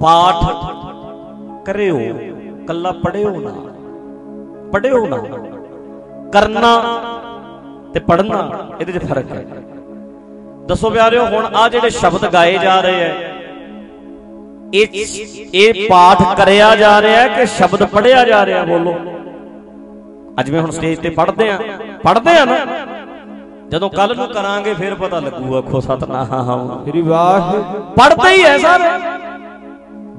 ਪਾਠ 0.00 0.44
ਕਰਿਓ 1.66 1.98
ਕੱਲਾ 2.68 2.92
ਪੜਿਓ 3.04 3.30
ਨਾ। 3.40 3.50
ਪੜਿਓ 4.72 5.06
ਨਾ। 5.06 5.16
ਕਰਨਾ 6.32 6.70
ਤੇ 7.94 8.00
ਪੜਨਾ 8.00 8.38
ਇਹਦੇ 8.80 8.92
'ਚ 8.92 9.04
ਫ਼ਰਕ 9.04 9.30
ਹੈ। 9.32 9.44
ਦੱਸੋ 10.66 10.90
ਪਿਆਰਿਓ 10.90 11.24
ਹੁਣ 11.26 11.46
ਆ 11.56 11.68
ਜਿਹੜੇ 11.68 11.90
ਸ਼ਬਦ 11.90 12.26
ਗਾਏ 12.32 12.58
ਜਾ 12.58 12.80
ਰਹੇ 12.80 13.02
ਐ 13.02 13.12
ਇਹ 14.74 14.86
ਇਹ 15.54 15.88
ਪਾਠ 15.90 16.22
ਕਰਿਆ 16.36 16.74
ਜਾ 16.76 17.00
ਰਿਹਾ 17.02 17.26
ਕਿ 17.28 17.46
ਸ਼ਬਦ 17.46 17.82
ਪੜਿਆ 17.84 18.24
ਜਾ 18.24 18.44
ਰਿਹਾ 18.46 18.62
ਬੋਲੋ? 18.64 18.94
ਅੱਜ 20.40 20.50
ਮੈਂ 20.50 20.60
ਹੁਣ 20.60 20.70
ਸਟੇਜ 20.70 20.98
ਤੇ 20.98 21.10
ਪੜਦੇ 21.10 21.50
ਆ 21.50 21.58
ਪੜਦੇ 22.04 22.38
ਆ 22.38 22.44
ਨਾ? 22.44 22.56
ਜਦੋਂ 23.68 23.90
ਕੱਲ 23.90 24.16
ਨੂੰ 24.16 24.26
ਕਰਾਂਗੇ 24.28 24.74
ਫਿਰ 24.74 24.94
ਪਤਾ 24.94 25.20
ਲੱਗੂ 25.20 25.56
ਆਖੋ 25.56 25.80
ਸਤਨਾਮ। 25.80 26.84
ਸ੍ਰੀ 26.88 27.02
ਵਾਹ 27.02 27.52
ਪੜਦੇ 27.96 28.34
ਹੀ 28.34 28.42
ਐ 28.42 28.56
ਸਾਰੇ। 28.58 28.84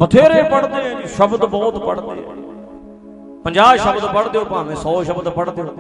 ਬਥੇਰੇ 0.02 0.44
ਪੜਦੇ 0.44 0.82
ਆ 0.82 0.94
ਜੀ, 0.94 1.08
ਸ਼ਬਦ 1.08 1.46
ਬਹੁਤ 1.46 1.86
ਪੜਦੇ 1.86 2.26
ਆ। 2.28 2.34
50 3.44 3.78
ਸ਼ਬਦ 3.78 4.14
ਪੜਦੇ 4.14 4.40
ਹੋ, 4.40 4.46
ਭਾਵੇਂ 4.46 4.76
100 4.76 5.04
ਸ਼ਬਦ 5.04 5.30
ਪੜਦੇ 5.30 5.62
ਹੋ। 5.62 5.76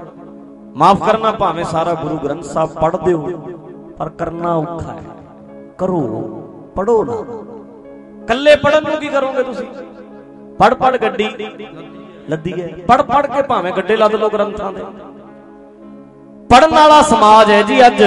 ਮਾਫ 0.75 1.03
ਕਰਨਾ, 1.03 1.31
ਭਾਵੇਂ 1.31 1.63
ਸਾਰਾ 1.63 1.93
ਗੁਰੂ 1.93 2.17
ਗ੍ਰੰਥ 2.17 2.43
ਸਾਹਿਬ 2.43 2.69
ਪੜਦੇ 2.69 3.13
ਹੋ, 3.13 3.29
ਪਰ 3.97 4.09
ਕਰਨਾ 4.09 4.55
ਔਖਾ 4.55 4.91
ਹੈ। 4.91 5.03
ਕਰੋ 5.77 6.01
ਪੜੋ 6.75 7.03
ਨਾ। 7.03 7.13
ਕੱਲੇ 8.25 8.55
ਪੜਨ 8.55 8.83
ਨੂੰ 8.83 8.97
ਕੀ 8.97 9.07
ਕਰੋਗੇ 9.07 9.43
ਤੁਸੀਂ? 9.43 9.67
ਪੜ 10.59 10.73
ਪੜ 10.73 10.97
ਗੱਡੀ। 10.97 11.29
ਲੱਦੀ 12.29 12.61
ਹੈ। 12.61 12.67
ਪੜ 12.87 13.01
ਪੜ 13.01 13.27
ਕੇ 13.27 13.41
ਭਾਵੇਂ 13.41 13.73
ਗੱਡੇ 13.73 13.97
ਲੱਦ 13.97 14.15
ਲੋ 14.15 14.29
ਗ੍ਰੰਥਾਂ 14.29 14.71
ਦੇ 14.73 14.83
ਪੜਨ 16.49 16.75
ਵਾਲਾ 16.75 17.01
ਸਮਾਜ 17.01 17.51
ਹੈ 17.51 17.61
ਜੀ 17.61 17.87
ਅੱਜ। 17.87 18.03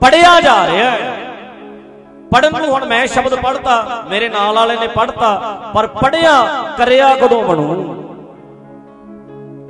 ਪੜਿਆ 0.00 0.40
ਜਾ 0.40 0.66
ਰਿਹਾ 0.66 0.90
ਹੈ। 0.90 1.27
ਪੜਨ 2.32 2.52
ਨੂੰ 2.52 2.68
ਹੁਣ 2.68 2.84
ਮੈਂ 2.86 3.06
ਸ਼ਬਦ 3.06 3.34
ਪੜਤਾ 3.34 4.04
ਮੇਰੇ 4.10 4.28
ਨਾਲ 4.28 4.54
ਵਾਲੇ 4.54 4.76
ਨੇ 4.76 4.86
ਪੜਤਾ 4.86 5.30
ਪਰ 5.74 5.86
ਪੜਿਆ 5.94 6.32
ਕਰਿਆ 6.78 7.14
ਕਦੋਂ 7.16 7.42
ਬਣੂ? 7.42 7.94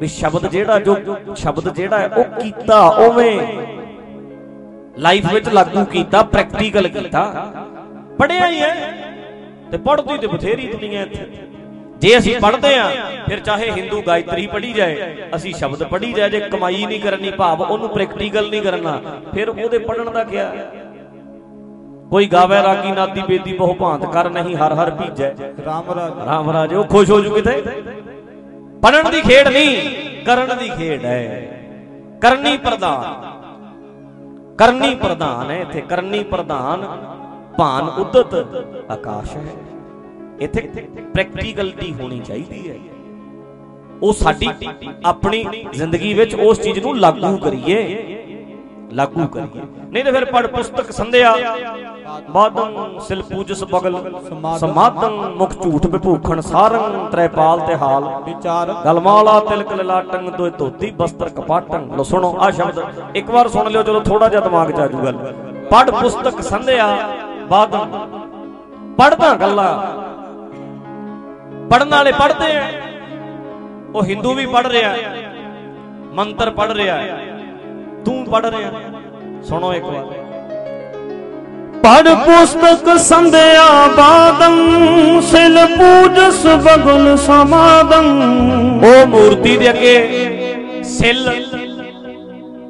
ਵੀ 0.00 0.06
ਸ਼ਬਦ 0.06 0.46
ਜਿਹੜਾ 0.46 0.78
ਜੋ 0.78 0.96
ਸ਼ਬਦ 1.36 1.68
ਜਿਹੜਾ 1.74 1.98
ਹੈ, 1.98 2.08
ਉਹ 2.08 2.24
ਕੀਤਾ 2.40 2.80
ਉਵੇਂ। 3.06 3.40
ਲਾਈਫ 4.98 5.32
ਵਿੱਚ 5.32 5.48
ਲਾਗੂ 5.48 5.84
ਕੀਤਾ 5.84 6.22
ਪ੍ਰੈਕਟੀਕਲ 6.24 6.88
ਕੀਤਾ। 6.88 7.22
ਪੜਿਆ 8.18 8.46
ਹੀ 8.48 8.60
ਹੈ 8.60 8.74
ਤੇ 9.70 9.78
ਪੜਦੀ 9.78 10.18
ਤੇ 10.18 10.26
ਬਥੇਰੀ 10.26 10.66
ਦੁਨੀਆ 10.66 11.02
ਇੱਥੇ। 11.02 11.26
ਜੇ 12.00 12.16
ਅਸੀਂ 12.18 12.34
ਪੜਦੇ 12.40 12.74
ਆ 12.76 12.88
ਫਿਰ 13.26 13.40
ਚਾਹੇ 13.40 13.70
ਹਿੰਦੂ 13.70 14.02
ਗਾਇਤਰੀ 14.02 14.46
ਪੜੀ 14.46 14.72
ਜਾਏ, 14.72 15.14
ਅਸੀਂ 15.36 15.54
ਸ਼ਬਦ 15.54 15.82
ਪੜੀ 15.84 16.12
ਜਾਏ, 16.12 16.30
ਜੇ 16.30 16.40
ਕਮਾਈ 16.40 16.84
ਨਹੀਂ 16.86 17.00
ਕਰਨੀ, 17.00 17.30
ਭਾਵ 17.30 17.62
ਉਹਨੂੰ 17.62 17.88
ਪ੍ਰੈਕਟੀਕਲ 17.88 18.50
ਨਹੀਂ 18.50 18.62
ਕਰਨਾ, 18.62 19.00
ਫਿਰ 19.34 19.48
ਉਹਦੇ 19.48 19.78
ਪੜਨ 19.78 20.12
ਦਾ 20.12 20.24
ਕੀ 20.24 20.36
ਕੋਈ 22.10 22.26
ਗਾਵੇ 22.26 22.62
ਰਾਗੀ 22.62 22.90
ਨਾਦੀ 22.92 23.22
ਬੇਦੀ 23.28 23.52
ਬਹੁ 23.52 23.74
ਭਾਂਤ 23.74 24.04
ਕਰ 24.12 24.28
ਨਹੀਂ 24.30 24.56
ਹਰ 24.56 24.72
ਹਰ 24.74 24.90
ਭੀਜੈ। 24.90 25.30
ਰਾਮ 25.66 25.90
ਰਾਜ। 25.92 26.12
ਰਾਮ 26.26 26.50
ਰਾਜ 26.50 26.74
ਉਹ 26.74 26.84
ਖੁਸ਼ 26.84 27.10
ਹੋ 27.10 27.20
ਜੂ 27.20 27.30
ਕਿਤੇ? 27.30 27.62
ਪੜਨ 28.82 29.10
ਦੀ 29.10 29.20
ਖੇਡ 29.20 29.48
ਨਹੀਂ 29.48 30.24
ਕਰਨ 30.24 30.56
ਦੀ 30.58 30.68
ਖੇਡ 30.68 31.04
ਹੈ 31.04 31.20
ਕਰਨੀ 32.22 32.56
ਪ੍ਰਧਾਨ। 32.56 33.26
ਕਰਨੀ 34.58 34.94
ਪ੍ਰਧਾਨ 34.94 35.50
ਹੈ 35.50 35.60
ਇੱਥੇ 35.60 35.80
ਕਰਨੀ 35.80 36.22
ਪ੍ਰਧਾਨ 36.24 36.86
ਭਾਨ 37.58 37.88
ਉਦਤ 38.00 38.34
ਆਕਾਸ਼ 38.90 39.36
ਹੈ। 39.36 39.44
ਇੱਥੇ 40.40 40.60
ਪ੍ਰੈਕਟੀਕਲਟੀ 41.14 41.92
ਹੋਣੀ 41.92 42.18
ਚਾਹੀਦੀ 42.20 42.68
ਹੈ 42.70 42.76
ਉਹ 44.02 44.12
ਸਾਡੀ 44.12 44.48
ਆਪਣੀ 45.04 45.44
ਜ਼ਿੰਦਗੀ 45.72 46.12
ਵਿੱਚ 46.14 46.34
ਉਸ 46.34 46.60
ਚੀਜ਼ 46.60 46.78
ਨੂੰ 46.78 46.96
ਲਾਗੂ 46.98 47.36
ਕਰੀਏ। 47.38 48.17
ਲਾਗੂ 48.92 49.26
ਕਰੀਏ। 49.26 49.62
ਨਹੀਂ 49.90 50.04
ਤੇ 50.04 50.12
ਫਿਰ 50.12 50.24
ਪੜ 50.24 50.46
ਪੁਸਤਕ 50.46 50.90
ਸੰਧਿਆ 50.92 51.34
ਬਾਦੰ 52.30 52.98
ਸਿਲ 53.06 53.22
ਪੂਜਸ 53.22 53.64
ਬਗਲ 53.64 53.96
ਸਮਾਦੰ 54.58 55.12
ਮੁਖ 55.36 55.52
ਝੂਠ 55.62 55.86
ਵਿਭੂਖਣ 55.86 56.40
ਸਾਰੰ 56.40 57.08
ਤ੍ਰੈਪਾਲ 57.10 57.60
ਤੇ 57.60 57.76
ਹਾਲ। 57.76 58.04
ਵਿਚਾਰ। 58.24 58.72
ਗਲਮਾਲਾ 58.84 59.38
ਤਿਲਕ 59.40 59.72
ਲਲਾਟੰ 59.72 60.30
ਦੋਇ 60.38 60.50
ਧੋਤੀ 60.50 60.90
ਬਸਤਰ 60.98 61.28
ਕਪਾਟੰ। 61.28 61.88
ਲੋ 61.96 62.04
ਸੁਣੋ 62.04 62.34
ਆ 62.40 62.50
ਸ਼ਬਦ 62.50 62.82
ਇੱਕ 63.16 63.30
ਵਾਰ 63.30 63.48
ਸੁਣ 63.48 63.70
ਲਿਓ 63.70 63.82
ਚਲੋ 63.82 64.00
ਥੋੜਾ 64.00 64.28
ਜਿਹਾ 64.28 64.40
ਦਿਮਾਗ 64.40 64.70
'ਚ 64.70 64.80
ਆ 64.80 64.86
ਜੂ 64.86 65.04
ਗੱਲ। 65.04 65.18
ਪੜ 65.70 65.90
ਪੁਸਤਕ 65.90 66.40
ਸੰਧਿਆ 66.42 66.86
ਬਾਦੰ 67.50 67.86
ਪੜਦਾ 68.98 69.34
ਗੱਲਾਂ। 69.34 69.72
ਪੜਨ 71.70 71.90
ਵਾਲੇ 71.90 72.12
ਪੜਦੇ 72.12 72.56
ਆ। 72.56 72.68
ਉਹ 73.94 74.02
ਹਿੰਦੂ 74.04 74.34
ਵੀ 74.34 74.46
ਪੜ 74.46 74.66
ਰਿਹਾ 74.66 74.94
ਮੰਤਰ 76.14 76.50
ਪੜ 76.50 76.70
ਰਿਹਾ 76.72 76.96
ਤੂੰ 78.08 78.24
ਪੜ 78.24 78.44
ਰਿਹਾ। 78.46 78.70
ਸੁਣੋ 79.48 79.72
ਇੱਕ 79.74 79.84
ਵਾਰ। 79.84 80.04
ਪੜ 81.82 82.14
ਪੁਸਤਕ 82.16 82.96
ਸੰਧਿਆ 82.98 83.64
ਬਾਦੰ 83.96 84.56
ਸਿਲ 85.22 85.58
ਪੂਜਸ 85.68 86.46
ਬਗੁਲ 86.64 87.16
ਸਮਾਦੰ। 87.16 88.06
ਉਹ 88.84 89.06
ਮੂਰਤੀ 89.06 89.56
ਦੇ 89.56 89.70
ਅੱਗੇ 89.70 90.82
ਸਿਲ 90.88 91.28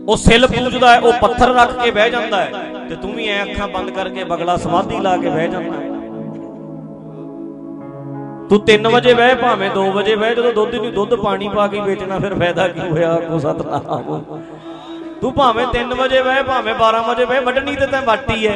ਉਹ 0.08 0.16
ਸਿਲ 0.16 0.46
ਪੂਜਦਾ 0.46 0.92
ਹੈ 0.92 0.98
ਉਹ 0.98 1.12
ਪੱਥਰ 1.20 1.54
ਰੱਖ 1.54 1.72
ਕੇ 1.82 1.90
ਬਹਿ 1.90 2.10
ਜਾਂਦਾ 2.10 2.40
ਹੈ 2.40 2.50
ਤੇ 2.88 2.96
ਤੂੰ 2.96 3.12
ਵੀ 3.12 3.28
ਐ 3.28 3.42
ਅੱਖਾਂ 3.42 3.68
ਬੰਦ 3.68 3.90
ਕਰਕੇ 3.90 4.24
ਬਗਲਾ 4.24 4.56
ਸਮਾਧੀ 4.56 4.98
ਲਾ 4.98 5.16
ਕੇ 5.16 5.28
ਬਹਿ 5.28 5.48
ਜਾਂਦਾ 5.48 5.74
ਹੈ। 5.74 5.86
ਤੂੰ 8.48 8.58
3 8.66 8.88
ਵਜੇ 8.90 9.14
ਬਹਿ 9.14 9.34
ਭਾਵੇਂ 9.34 9.70
2 9.70 9.90
ਵਜੇ 9.92 10.14
ਬਹਿ 10.16 10.34
ਜਦੋਂ 10.34 10.52
ਦੁੱਧ 10.52 10.74
ਨਹੀਂ 10.74 10.92
ਦੁੱਧ 10.92 11.14
ਪਾਣੀ 11.14 11.48
ਪਾ 11.48 11.66
ਕੇ 11.66 11.80
ਵੇਚਣਾ 11.80 12.18
ਫਿਰ 12.18 12.34
ਫਾਇਦਾ 12.34 12.68
ਕੀ 12.68 12.88
ਹੋਇਆ? 12.90 13.14
ਕੋ 13.28 13.38
ਸਤਨਾਮ। 13.38 14.22
ਤੂੰ 15.20 15.32
ਭਾਵੇਂ 15.34 15.66
3 15.66 15.94
ਵਜੇ 15.94 16.22
ਬਹਿ, 16.22 16.42
ਭਾਵੇਂ 16.42 16.74
12 16.74 17.02
ਵਜੇ 17.02 17.24
ਬਹਿ, 17.24 17.40
ਵੱਢਣੀ 17.40 17.76
ਤੇ 17.76 17.86
ਤੈਂ 17.86 18.02
ਵਾਟੀ 18.02 18.46
ਐ 18.46 18.52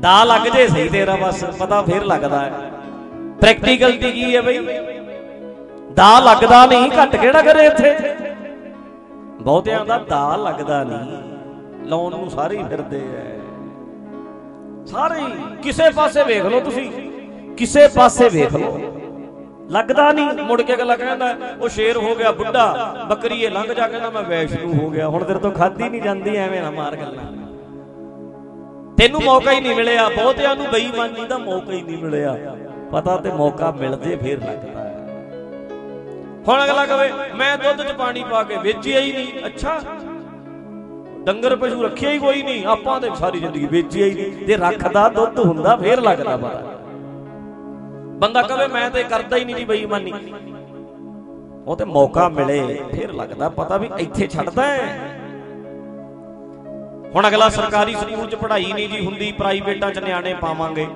ਦਾ 0.00 0.24
ਲੱਗ 0.24 0.40
ਜੇ 0.40 0.68
ਸਹੀ 0.68 0.88
ਤੇਰਾ 0.88 1.16
ਬਸ, 1.16 1.44
ਪਤਾ 1.44 1.82
ਫੇਰ 1.82 2.04
ਲੱਗਦਾ 2.04 2.40
ਹੈ। 2.40 2.72
ਪ੍ਰੈਕਟੀਕਲ 3.40 3.92
ਦੀ 3.92 4.12
ਕੀ 4.12 4.36
ਹੈ 4.36 4.42
ਬਈ? 4.42 4.58
ਦਾ 5.94 6.20
ਲੱਗਦਾ 6.20 6.66
ਨਹੀਂ, 6.66 6.90
ਘੱਟ 7.02 7.16
ਕਿਹੜਾ 7.16 7.42
ਕਰੇ 7.42 7.66
ਇੱਥੇ? 7.66 7.96
ਬਹੁਤਿਆਂ 9.40 9.84
ਦਾ 9.84 9.98
ਦਾ 9.98 10.36
ਲੱਗਦਾ 10.36 10.84
ਨਹੀਂ। 10.84 11.22
ਲਾਉਣ 11.88 12.16
ਨੂੰ 12.16 12.30
ਸਾਰੇ 12.30 12.58
ਹੀ 12.58 12.64
ਫਿਰਦੇ 12.64 12.98
ਐ। 12.98 13.38
ਸਾਰੇ 14.86 15.20
ਹੀ। 15.20 15.56
ਕਿਸੇ 15.62 15.90
ਪਾਸੇ 15.90 16.24
ਵੇਖ 16.24 16.44
ਲਓ 16.44 16.60
ਤੁਸੀਂ। 16.60 16.90
ਕਿਸੇ 17.56 17.88
ਪਾਸੇ 17.88 18.28
ਵੇਖ 18.28 18.54
ਲਓ। 18.56 18.95
ਲੱਗਦਾ 19.70 20.12
ਨਹੀਂ। 20.12 20.26
ਮੁੜ 20.26 20.62
ਕੇ 20.62 20.76
ਗੱਲਾਂ 20.76 20.96
ਕਹਿੰਦਾ, 20.96 21.36
ਉਹ 21.60 21.68
ਸ਼ੇਰ 21.68 21.96
ਹੋ 21.96 22.14
ਗਿਆ 22.14 22.32
ਬੁੱਢਾ 22.32 22.94
ਬੱਕਰੀਏ 23.08 23.50
ਲੰਘ 23.50 23.72
ਜਾ, 23.72 23.88
ਕਹਿੰਦਾ, 23.88 24.10
ਮੈਂ 24.10 24.22
ਵੈਸ਼ਨੂ 24.22 24.74
ਹੋ 24.74 24.90
ਗਿਆ। 24.90 25.08
ਹੁਣ 25.08 25.24
ਤੇਰੇ 25.24 25.38
ਤੋਂ 25.38 25.52
ਖਾਦੀ 25.52 25.88
ਨਹੀਂ 25.88 26.02
ਜਾਂਦੀ, 26.02 26.36
ਐਵੇਂ 26.36 26.62
ਨਾ 26.62 26.70
ਮਾਰ 26.70 26.96
ਗੱਲਾਂ। 26.96 27.24
ਤੈਨੂੰ 28.96 29.20
ਮੌਕਾ 29.24 29.52
ਹੀ 29.52 29.60
ਨਹੀਂ 29.60 29.76
ਮਿਲਿਆ। 29.76 30.08
ਬਹੁਤਿਆਂ 30.08 30.56
ਨੂੰ 30.56 30.66
ਬੇਈਮਾਨੀ 30.72 31.24
ਦਾ 31.24 31.38
ਮੌਕਾ 31.38 31.72
ਹੀ 31.72 31.82
ਨਹੀਂ 31.82 31.98
ਮਿਲਿਆ। 31.98 32.56
ਪਤਾ 32.92 33.16
ਤੇ 33.16 33.32
ਮੌਕਾ 33.32 33.70
ਮਿਲ 33.70 33.96
ਜੇ, 33.96 34.16
ਫੇਰ 34.16 34.38
ਲੱਗਦਾ 34.40 34.80
ਹੈ। 34.80 34.92
ਹੁਣ 36.48 36.64
ਅਗਲਾ 36.64 36.86
ਕਵੇ, 36.86 37.12
ਮੈਂ 37.34 37.58
ਦੁੱਧ 37.58 37.88
'ਚ 37.88 37.92
ਪਾਣੀ 37.92 38.24
ਪਾ 38.30 38.42
ਕੇ 38.42 38.56
ਵੇਚਿਆ 38.56 39.00
ਹੀ 39.00 39.12
ਨਹੀਂ। 39.12 39.46
ਅੱਛਾ। 39.46 39.80
ਡੰਗਰ 41.24 41.56
ਪਸ਼ੂ 41.56 41.82
ਰੱਖਿਆ 41.82 42.10
ਹੀ 42.10 42.18
ਕੋਈ 42.18 42.42
ਨਹੀਂ। 42.42 42.66
ਆਪਾਂ 42.66 43.00
ਤੇ 43.00 43.10
ਸਾਰੀ 43.14 43.40
ਜ਼ਿੰਦਗੀ 43.40 43.66
ਵੇਚਿਆ 43.66 44.06
ਹੀ 44.06 44.14
ਨਹੀਂ। 44.14 44.46
ਤੇ 44.46 44.56
ਰੱਖਦਾ 44.56 45.08
ਦੁੱਧ 45.08 45.38
ਹੁੰਦਾ, 45.38 45.76
ਫੇਰ 45.76 46.00
ਲੱਗਦਾ 46.00 46.36
ਪਤਾ 46.36 46.62
ਬੰਦਾ 48.16 48.42
ਕਵੇ 48.42 48.66
ਮੈਂ 48.66 48.90
ਤੇ 48.90 49.02
ਕਰਦਾ 49.02 49.36
ਹੀ 49.36 49.44
ਨਹੀਂ 49.44 49.56
ਜੀ 49.56 49.64
ਬੇਈਮਾਨੀ। 49.64 50.12
ਉਹ 51.66 51.76
ਤੇ 51.76 51.84
ਮੌਕਾ 51.84 52.28
ਮਿਲੇ, 52.28 52.84
ਫੇਰ 52.92 53.12
ਲੱਗਦਾ 53.12 53.48
ਪਤਾ 53.48 53.76
ਵੀ 53.76 53.90
ਇੱਥੇ 53.98 54.26
ਛੱਡਦਾ 54.26 54.62
ਹੈ। 54.62 55.10
ਹੁਣ 57.14 57.28
ਅਗਲਾ 57.28 57.48
ਸਰਕਾਰੀ 57.48 57.94
ਸਕੂਲ 57.94 58.26
'ਚ 58.26 58.34
ਪੜ੍ਹਾਈ 58.34 58.72
ਨਹੀਂ 58.72 58.88
ਜੀ 58.88 59.06
ਹੁੰਦੀ, 59.06 59.32
ਪ੍ਰਾਈਵੇਟਾਂ 59.32 59.90
'ਚ 59.90 59.98
ਨਿਆਣੇ 59.98 60.34
ਪਾਵਾਂਗੇ। 60.34 60.86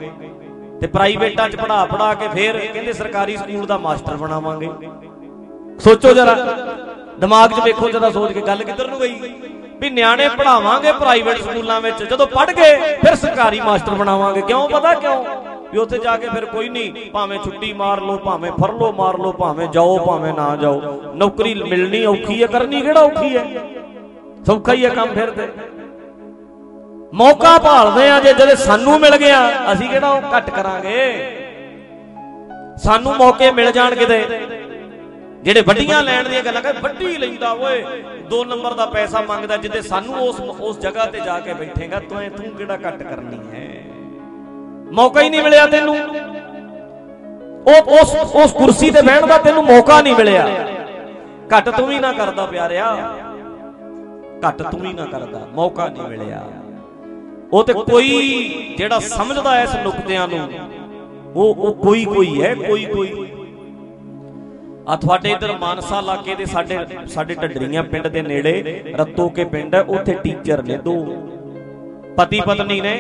ਤੇ 0.81 0.87
ਪ੍ਰਾਈਵੇਟਾਂ 0.87 1.49
'ਚ 1.49 1.57
ਪੜ੍ਹਾ 1.57 1.85
ਪੜ੍ਹਾ 1.85 2.15
ਕੇ 2.15 2.29
ਫੇਰ 2.29 2.59
ਕਹਿੰਦੇ 2.59 2.93
ਸਰਕਾਰੀ 2.93 3.37
ਸਕੂਲ 3.37 3.67
ਦਾ 3.67 3.79
ਮਾਸਟਰ 3.79 4.17
ਬਣਾਵਾਂਗੇ। 4.17 4.69
ਸੋਚੋ 5.79 6.13
ਜਰਾ, 6.13 6.35
ਦਿਮਾਗ 7.19 7.53
'ਚ 7.53 7.61
ਵੇਖੋ 7.65 7.91
ਜਰਾ 7.91 8.11
ਸੋਚ 8.11 8.33
ਕੇ 8.33 8.41
ਗੱਲ 8.41 8.63
ਕਿੱਧਰ 8.63 8.89
ਨੂੰ 8.89 9.01
ਗਈ। 9.01 9.35
ਵੀ 9.81 9.91
ਨਿਆਣੇ 9.91 10.29
ਪੜਾਵਾਂਗੇ 10.29 10.93
ਪ੍ਰਾਈਵੇਟ 10.93 11.37
ਸਕੂਲਾਂ 11.37 11.81
ਵਿੱਚ, 11.81 12.03
ਜਦੋਂ 12.03 12.27
ਪੜ੍ਹ 12.27 12.53
ਗਏ, 12.53 12.97
ਫਿਰ 12.97 13.15
ਸਰਕਾਰੀ 13.15 13.61
ਮਾਸਟਰ 13.61 13.95
ਬਣਾਵਾਂਗੇ। 13.95 14.41
ਕਿਉਂ 14.41 14.69
ਪਤਾ 14.69 14.95
ਕਿਉਂ? 14.95 15.25
ਵੀ 15.73 15.79
ਉੱਥੇ 15.79 15.99
ਜਾ 15.99 16.17
ਕੇ 16.17 16.29
ਫਿਰ 16.29 16.45
ਕੋਈ 16.45 16.69
ਨਹੀਂ, 16.69 17.11
ਭਾਵੇਂ 17.11 17.39
ਛੁੱਟੀ 17.39 17.73
ਮਾਰ 17.73 18.01
ਲਓ, 18.01 18.17
ਭਾਵੇਂ 18.17 18.53
ਫਰਲੋ 18.53 18.93
ਮਾਰ 18.93 19.19
ਲਓ, 19.19 19.33
ਭਾਵੇਂ 19.33 19.69
ਜਾਓ, 19.69 19.99
ਭਾਵੇਂ 19.99 20.33
ਨਾ 20.35 20.57
ਜਾਓ। 20.57 21.03
ਨੌਕਰੀ 21.15 21.55
ਮਿਲਣੀ 21.55 22.05
ਔਖੀ 22.05 22.43
ਹੈ, 22.43 22.47
ਕਰਨੀ 22.47 22.81
ਕਿਹੜਾ 22.81 23.01
ਔਖੀ 23.01 23.37
ਹੈ? 23.37 23.45
ਸੌਖਾ 24.47 24.73
ਹੀ 24.73 24.85
ਹੈ 24.85 24.91
ਕੰਮ 24.91 25.15
ਫਿਰ 25.15 25.31
ਤੇ। 25.31 25.49
ਮੌਕਾ 27.15 27.59
ਭਾਲਦੇ 27.59 28.09
ਆ 28.11 28.21
ਜੇ 28.21 28.33
ਜਦੋਂ 28.33 28.57
ਸਾਨੂੰ 28.57 29.01
ਮਿਲ 29.01 29.17
ਗਿਆ, 29.17 29.73
ਅਸੀਂ 29.73 29.89
ਕਿਹੜਾ 29.89 30.11
ਉਹ 30.11 30.37
ਘੱਟ 30.37 30.51
ਕਰਾਂਗੇ? 30.51 31.37
ਸਾਨੂੰ 32.83 33.17
ਮੌਕੇ 33.17 33.51
ਮਿਲ 33.51 33.73
ਜਾਣ 33.73 33.95
ਕਿਤੇ। 33.95 34.25
ਜਿਹੜੇ 35.43 35.61
ਵੱਡੀਆਂ 35.61 36.03
ਲੈਣ 36.03 36.29
ਦੀਆਂ 36.29 36.43
ਗੱਲਾਂ 36.43 36.63
ਕਰ, 36.63 36.75
ਵੱਡੀ 36.83 37.17
ਲੈਂਦਾ 37.17 37.53
ਓਏ 37.53 37.85
2 38.31 38.45
ਨੰਬਰ 38.45 38.75
ਦਾ 38.75 38.87
ਪੈਸਾ 38.87 39.21
ਮੰਗਦਾ 39.21 39.57
ਜਿੱਦੇ 39.57 39.83
ਸਾਨੂੰ 39.83 40.29
ਉਸ 40.29 40.41
ਉਸ 40.41 40.79
ਜਗ੍ਹਾ 40.79 41.05
ਤੇ 41.05 41.21
ਜਾ 41.21 41.39
ਕੇ 41.41 41.55
ਬੈਠੇਗਾ, 41.55 42.01
ਤੂੰ 42.01 42.31
ਤੂੰ 42.31 42.51
ਕਿਹੜਾ 42.51 42.77
ਘੱਟ 42.77 43.03
ਕਰਨੀ 43.03 43.39
ਹੈ? 43.53 43.80
ਮੌਕਾ 44.93 45.21
ਹੀ 45.21 45.31
ਨਹੀਂ 45.31 45.43
ਮਿਲਿਆ 45.43 45.67
ਤੈਨੂੰ। 45.67 45.97
ਉਹ 47.67 48.01
ਉਸ 48.01 48.15
ਉਸ 48.35 48.53
ਕੁਰਸੀ 48.53 48.91
ਤੇ 48.91 49.03
ਬਹਿਣ 49.03 49.27
ਦਾ 49.27 49.39
ਤੈਨੂੰ 49.39 49.65
ਮੌਕਾ 49.65 50.01
ਨਹੀਂ 50.03 50.15
ਮਿਲਿਆ। 50.15 50.49
ਘੱਟ 51.57 51.69
ਤੂੰ 51.69 51.87
ਵੀ 51.89 51.99
ਨਾ 51.99 52.13
ਕਰਦਾ 52.13 52.47
ਪਿਆਰਿਆ। 52.47 52.95
ਘੱਟ 54.49 54.63
ਤੂੰ 54.63 54.81
ਵੀ 54.81 54.93
ਨਾ 54.93 55.05
ਕਰਦਾ। 55.05 55.47
ਮੌਕਾ 55.53 55.89
ਨਹੀਂ 55.89 56.03
ਮਿਲਿਆ। 56.03 56.43
ਉਹ 57.53 57.65
ਤੇ 57.65 57.73
ਕੋਈ 57.73 58.75
ਜਿਹੜਾ 58.79 58.99
ਸਮਝਦਾ 58.99 59.61
ਇਸ 59.63 59.75
ਨੁਕਤਿਆਂ 59.75 60.29
ਨੂੰ, 60.29 60.49
ਉਹ 61.35 61.55
ਉਹ 61.55 61.75
ਕੋਈ 61.75 62.05
ਕੋਈ 62.05 62.43
ਹੈ, 62.43 62.55
ਕੋਈ 62.55 62.85
ਕੋਈ। 62.85 63.29
ਆ 64.89 64.97
ਤੁਹਾਡੇ 64.97 65.31
ਇਧਰ 65.31 65.57
ਮਾਨਸਾ 65.59 65.99
ਇਲਾਕੇ 65.99 66.35
ਦੇ 66.35 66.45
ਸਾਡੇ 66.45 66.79
ਸਾਡੇ 67.07 67.35
ਢੱਡਰੀਆਂ 67.35 67.83
ਪਿੰਡ 67.83 68.07
ਦੇ 68.07 68.23
ਨੇੜੇ 68.23 68.83
ਰੱਤੋ 68.97 69.29
ਕੇ 69.29 69.45
ਪਿੰਡ 69.45 69.75
ਹੈ, 69.75 69.81
ਉੱਥੇ 69.81 70.15
ਟੀਚਰ 70.15 70.63
ਨੇ 70.63 70.77
ਦੋ। 70.77 70.95
ਪਤੀ 72.17 72.41
ਪਤਨੀ 72.41 72.81
ਨੇ। 72.81 72.95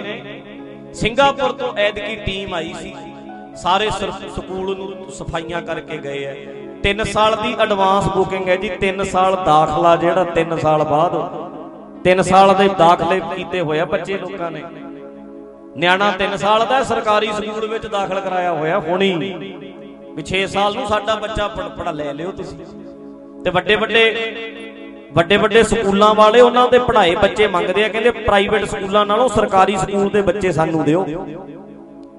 ਸਿੰਗਾਪੁਰ 0.94 1.52
ਤੋਂ 1.52 1.72
ਐਦਕੀ 1.78 2.16
ਟੀਮ 2.16 2.54
ਆਈ 2.54 2.72
ਸੀ। 2.72 2.94
ਸਾਰੇ 3.56 3.90
ਸਕੂਲ 3.90 4.76
ਨੂੰ 4.76 5.10
ਸਫਾਈਆਂ 5.12 5.60
ਕਰਕੇ 5.62 5.96
ਗਏ 5.98 6.24
ਐ 6.24 6.34
3 6.84 7.04
ਸਾਲ 7.04 7.36
ਦੀ 7.42 7.54
ਐਡਵਾਂਸ 7.60 8.08
ਬੁਕਿੰਗ 8.08 8.48
ਹੈ 8.48 8.56
ਜੀ। 8.56 8.70
3 8.80 9.04
ਸਾਲ 9.04 9.36
ਦਾਖਲਾ 9.44 9.94
ਜਿਹੜਾ 9.96 10.24
3 10.36 10.56
ਸਾਲ 10.58 10.84
ਬਾਅਦ। 10.84 11.14
3 12.04 12.22
ਸਾਲ 12.22 12.54
ਦੇ 12.54 12.68
ਦਾਖਲੇ 12.78 13.20
ਕੀਤੇ 13.34 13.60
ਹੋਇਆ 13.60 13.84
ਬੱਚੇ 13.84 14.18
ਲੋਕਾਂ 14.18 14.50
ਨੇ। 14.50 14.62
ਨਿਆਣਾ 15.76 16.10
3 16.18 16.36
ਸਾਲ 16.36 16.66
ਦਾ 16.66 16.82
ਸਰਕਾਰੀ 16.84 17.32
ਸਕੂਲ 17.32 17.66
ਵਿੱਚ 17.68 17.86
ਦਾਖਲ 17.86 18.20
ਕਰਾਇਆ 18.20 18.52
ਹੋਇਆ 18.52 18.78
ਹੁਣੀ। 18.80 19.12
ਵੀ 20.14 20.22
6 20.24 20.46
ਸਾਲ 20.48 20.74
ਨੂੰ 20.74 20.86
ਸਾਡਾ 20.86 21.14
ਬੱਚਾ 21.16 21.48
ਪੜਾ 21.48 21.90
ਲੈ 21.92 22.12
ਲਿਓ 22.12 22.30
ਤੁਸੀਂ। 22.32 22.58
ਤੇ 23.44 23.50
ਵੱਡੇ 23.50 23.76
ਵੱਡੇ 23.76 24.02
ਵੱਡੇ 25.12 25.36
ਵੱਡੇ 25.36 25.62
ਸਕੂਲਾਂ 25.62 26.14
ਵਾਲੇ 26.14 26.40
ਉਹਨਾਂ 26.40 26.68
ਦੇ 26.68 26.78
ਪੜ੍ਹਾਏ 26.78 27.14
ਬੱਚੇ 27.14 27.46
ਮੰਗਦੇ 27.46 27.84
ਆ, 27.84 27.88
ਕਹਿੰਦੇ 27.88 28.10
ਪ੍ਰਾਈਵੇਟ 28.10 28.64
ਸਕੂਲਾਂ 28.64 29.06
ਨਾਲੋਂ 29.06 29.28
ਸਰਕਾਰੀ 29.28 29.76
ਸਕੂਲ 29.76 30.10
ਦੇ 30.10 30.22
ਬੱਚੇ 30.22 30.52
ਸਾਨੂੰ 30.52 30.84
ਦਿਓ। 30.84 31.04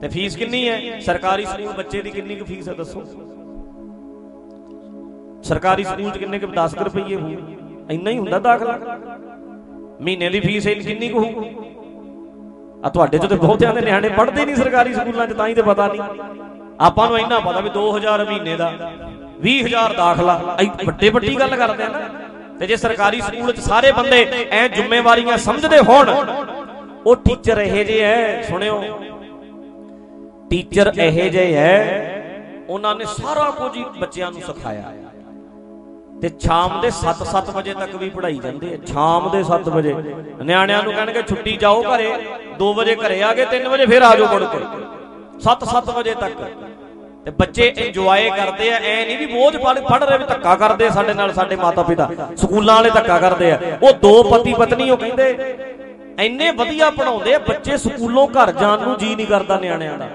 ਤੇ 0.02 0.08
ਫੀਸ 0.08 0.36
ਕਿੰਨੀ 0.36 0.70
ਹੈ? 0.70 1.00
ਸਰਕਾਰੀ 1.00 1.46
ਸਕੂਲ 1.46 1.74
ਬੱਚੇ 1.74 2.02
ਦੀ 2.02 2.10
ਕਿੰਨੀ 2.10 2.36
ਕੁ 2.36 2.46
ਫੀਸ 2.46 2.70
ਹੈ 2.70 2.74
ਦੱਸੋ? 2.74 3.04
ਸਰਕਾਰੀ 5.44 5.84
ਸਕੂਲ 5.84 6.10
'ਚ 6.12 6.18
ਕਿੰਨੇ 6.18 6.40
ਕੁ 6.40 6.48
10 6.48 6.76
ਰੁਪਏ 6.82 7.16
ਹੋਊ? 7.16 7.30
ਇੰਨਾ 7.92 8.10
ਹੀ 8.10 8.18
ਹੁੰਦਾ 8.18 8.40
ਦਾਖਲਾ। 8.40 8.80
ਮਹੀਨੇ 10.02 10.30
ਦੀ 10.30 10.40
ਫੀਸ 10.40 10.68
ਕਿੰਨੀ 10.68 11.10
ਕੁ 11.10 11.20
ਹੋਊ? 11.20 11.46
ਆ 12.86 12.90
ਤੁਹਾਡੇ 12.90 13.18
'ਚ 13.18 13.26
ਤੇ 13.26 13.36
ਬਹੁਤਿਆਂ 13.36 13.74
ਦੇ 13.74 13.82
ਨਿਆਣੇ 13.82 14.10
ਪੜ੍ਹਦੇ 14.10 14.46
ਨਹੀਂ 14.46 14.56
ਸਰਕਾਰੀ 14.56 14.94
ਸਕੂਲਾਂ 14.94 15.28
'ਚ, 15.28 15.34
ਤਾਂ 15.34 15.48
ਹੀ 15.48 15.54
ਤੇ 15.54 15.62
ਪਤਾ 15.62 15.88
ਨਹੀਂ। 15.88 16.02
ਆਪਾਂ 16.80 17.08
ਨੂੰ 17.08 17.20
ਇੰਨਾ 17.20 17.40
ਪਤਾ 17.40 17.60
ਵੀ 17.60 17.70
2000 17.70 18.26
ਮਹੀਨੇ 18.26 18.56
ਦਾ 18.56 18.72
20000 19.42 19.94
ਦਾਖਲਾ। 19.94 20.58
ਵੱਡੇ 20.86 21.10
ਵੱਡੀ 21.10 21.40
ਗੱਲ 21.40 21.56
ਕਰਦੇ 21.56 21.84
ਆ 21.84 21.88
ਨਾ। 21.88 22.00
ਤੇ 22.62 22.68
ਜੇ 22.68 22.76
ਸਰਕਾਰੀ 22.78 23.20
ਸਕੂਲ 23.22 23.52
'ਚ 23.52 23.60
ਸਾਰੇ 23.60 23.92
ਬੰਦੇ 23.92 24.48
ਐ 24.52 24.68
ਜ਼ਿੰਮੇਵਾਰੀਆਂ 24.68 25.38
ਸਮਝਦੇ 25.38 25.78
ਹੋਣ, 25.80 26.10
ਉਹ 27.06 27.16
ਟੀਚਰ 27.24 27.60
ਇਹੇ 27.60 27.84
ਜੇ 27.84 28.00
ਐ, 28.02 28.42
ਸੁਣਿਓ। 28.50 28.82
ਟੀਚਰ 30.50 30.92
ਇਹੇ 30.98 31.30
ਜੇ 31.30 31.46
ਐ, 31.58 31.72
ਉਹਨਾਂ 32.70 32.94
ਨੇ 32.96 33.06
ਸਾਰਾ 33.08 33.50
ਕੁਝ 33.52 33.76
ਹੀ 33.78 33.84
ਬੱਚਿਆਂ 34.00 34.32
ਨੂੰ 34.32 34.42
ਸਿਖਾਇਆ। 34.42 34.92
ਤੇ 36.22 36.30
ਸ਼ਾਮ 36.42 36.80
ਦੇ 36.82 36.90
7-7 36.92 37.50
ਵਜੇ 37.56 37.74
ਤੱਕ 37.74 37.96
ਵੀ 37.96 38.10
ਪੜ੍ਹਾਈ 38.10 38.40
ਜਾਂਦੇ 38.40 38.74
ਆ 38.74 38.78
ਸ਼ਾਮ 38.88 39.30
ਦੇ 39.32 39.44
7 39.44 39.70
ਵਜੇ। 39.70 39.94
ਨਿਆਣਿਆਂ 40.44 40.84
ਨੂੰ 40.84 40.94
ਕਹਿਣਗੇ, 40.94 41.22
ਛੁੱਟੀ 41.22 41.58
ਜਾਓ 41.58 41.82
ਘਰੇ 41.86 42.12
2 42.60 42.74
ਵਜੇ 42.74 42.96
ਘਰੇ 42.98 43.22
ਆ 43.24 43.34
ਗਏ 43.34 43.46
3 43.54 43.68
ਵਜੇ 43.70 43.86
ਫੇਰ 43.86 44.02
ਆ 44.04 44.16
ਜਾਓ 44.16 44.28
ਮੁੜ 44.28 44.44
ਕੇ। 44.46 44.60
7-7 45.40 45.90
ਵਜੇ 45.90 46.14
ਤੱਕ। 46.16 46.38
ਤੇ 47.26 47.32
ਬੱਚੇ 47.32 47.68
ਇੰਜੋਏ 47.78 48.30
ਕਰਦੇ 48.30 48.72
ਆ। 48.72 48.78
ਐ 48.78 49.06
ਨਹੀਂ 49.06 49.18
ਵੀ 49.18 49.26
ਬੋਝ 49.26 49.56
ਪੜ 49.58 49.80
ਪੜ 49.80 50.04
ਰਹੇ 50.04 50.18
ਵੀ 50.18 50.26
ਧੱਕਾ 50.26 50.56
ਕਰਦੇ 50.56 50.90
ਸਾਡੇ 50.90 51.14
ਨਾਲ 51.14 51.34
ਸਾਡੇ 51.34 51.56
ਮਾਤਾ 51.56 51.84
ਪਿਤਾ 51.84 52.10
ਸਕੂਲਾਂ 52.38 52.76
ਵਾਲੇ 52.76 52.90
ਧੱਕਾ 52.90 53.20
ਕਰਦੇ 53.20 53.52
ਆ। 53.52 53.60
ਉਹ 53.84 53.94
ਦੋ 54.02 54.24
ਪਤੀ 54.24 54.54
ਪਤਨੀ 54.54 54.90
ਉਹ 54.90 54.98
ਕਹਿੰਦੇ 54.98 55.56
ਐਨੇ 56.20 56.50
ਵਧੀਆ 56.52 56.90
ਪੜਾਉਂਦੇ 56.90 57.34
ਆ 57.36 57.40
ਬੱਚੇ 57.48 57.78
ਸਕੂਲੋਂ 57.78 58.28
ਘਰ 58.28 58.52
ਜਾਣ 58.52 58.82
ਨੂੰ 58.82 58.98
ਜੀ 58.98 59.16
ਨਹੀਂ 59.16 59.28
ਕਰਦਾ 59.28 59.58
ਨਿਆਣਿਆਂ 59.60 59.98
ਦਾ। 59.98 60.08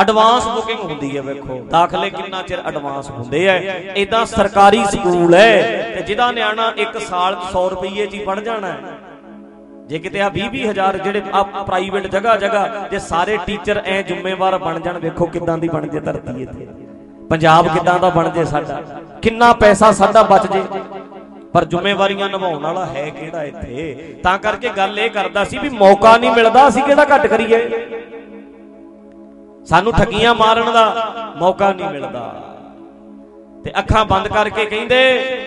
ਐਡਵਾਂਸ 0.00 0.46
ਬੁਕਿੰਗ 0.48 0.80
ਹੁੰਦੀ 0.80 1.16
ਹੈ 1.16 1.22
ਵੇਖੋ। 1.22 1.58
ਦਾਖਲੇ 1.70 2.10
ਕਿੰਨਾ 2.10 2.42
ਚਿਰ 2.42 2.58
ਐਡਵਾਂਸ 2.66 3.10
ਹੁੰਦੇ 3.10 3.48
ਆ। 3.48 3.54
ਇਦਾਂ 3.96 4.24
ਸਰਕਾਰੀ 4.26 4.84
ਸਕੂਲ 4.84 5.34
ਹੈ 5.34 5.92
ਤੇ 5.94 6.02
ਜਿਹਦਾ 6.02 6.30
ਨਿਆਣਾ 6.32 6.72
1 6.78 6.98
ਸਾਲ 7.00 7.36
100 7.44 7.68
ਰੁਪਏ 7.70 8.06
'ਚ 8.06 8.14
ਹੀ 8.14 8.24
ਪੜ 8.24 8.38
ਜਾਣਾ। 8.40 8.68
ਹੈ 8.68 8.91
ਜੇ 9.88 9.98
ਕਿਤੇ 9.98 10.20
ਆ 10.20 10.28
20 10.28 10.48
20000 10.48 10.98
ਜਿਹੜੇ 10.98 11.22
ਆ 11.32 11.42
ਪ੍ਰਾਈਵੇਟ 11.42 12.06
ਜਗ੍ਹਾ 12.06 12.36
ਜਗ੍ਹਾ 12.36 12.88
ਜੇ 12.90 12.98
ਸਾਰੇ 12.98 13.38
ਟੀਚਰ 13.46 13.82
ਐ 13.86 14.02
ਜ਼ਿੰਮੇਵਾਰ 14.02 14.58
ਬਣ 14.58 14.80
ਜਾਣ, 14.80 14.98
ਵੇਖੋ 14.98 15.26
ਕਿੱਦਾਂ 15.26 15.58
ਦੀ 15.58 15.68
ਬਣ 15.68 15.86
ਜੇ 15.86 16.00
ਧਰਤੀ 16.00 16.42
ਇੱਥੇ। 16.42 16.66
ਪੰਜਾਬ 17.30 17.68
ਕਿੱਦਾਂ 17.68 17.98
ਦਾ 17.98 18.08
ਬਣ 18.08 18.28
ਜੇ 18.30 18.44
ਸਾਡਾ? 18.44 18.80
ਕਿੰਨਾ 19.22 19.52
ਪੈਸਾ 19.52 19.92
ਸਾਡਾ 19.92 20.22
ਬਚ 20.22 20.52
ਜੇ? 20.52 20.62
ਪਰ 21.52 21.64
ਜ਼ਿੰਮੇਵਾਰੀਆਂ 21.64 22.28
ਨਿਭਾਉਣ 22.28 22.62
ਵਾਲਾ 22.62 22.86
ਹੈ 22.86 23.08
ਕਿਹੜਾ 23.10 23.42
ਇੱਥੇ? 23.44 24.14
ਤਾਂ 24.22 24.38
ਕਰਕੇ 24.38 24.68
ਗੱਲ 24.68 24.98
ਇਹ 24.98 25.10
ਕਰਦਾ 25.10 25.44
ਸੀ 25.44 25.58
ਵੀ 25.58 25.68
ਮੌਕਾ 25.68 26.16
ਨਹੀਂ 26.16 26.30
ਮਿਲਦਾ, 26.30 26.68
ਅਸੀਂ 26.68 26.82
ਕਿਹੜਾ 26.82 27.06
ਘੱਟ 27.14 27.26
ਕਰੀਏ? 27.26 27.58
ਸਾਨੂੰ 29.64 29.92
ਠੱਗੀਆਂ 29.92 30.34
ਮਾਰਨ 30.34 30.72
ਦਾ 30.72 31.34
ਮੌਕਾ 31.36 31.72
ਨਹੀਂ 31.72 31.90
ਮਿਲਦਾ। 31.90 32.42
ਤੇ 33.64 33.72
ਅੱਖਾਂ 33.78 34.04
ਬੰਦ 34.04 34.28
ਕਰਕੇ 34.28 34.64
ਕਹਿੰਦੇ, 34.64 35.02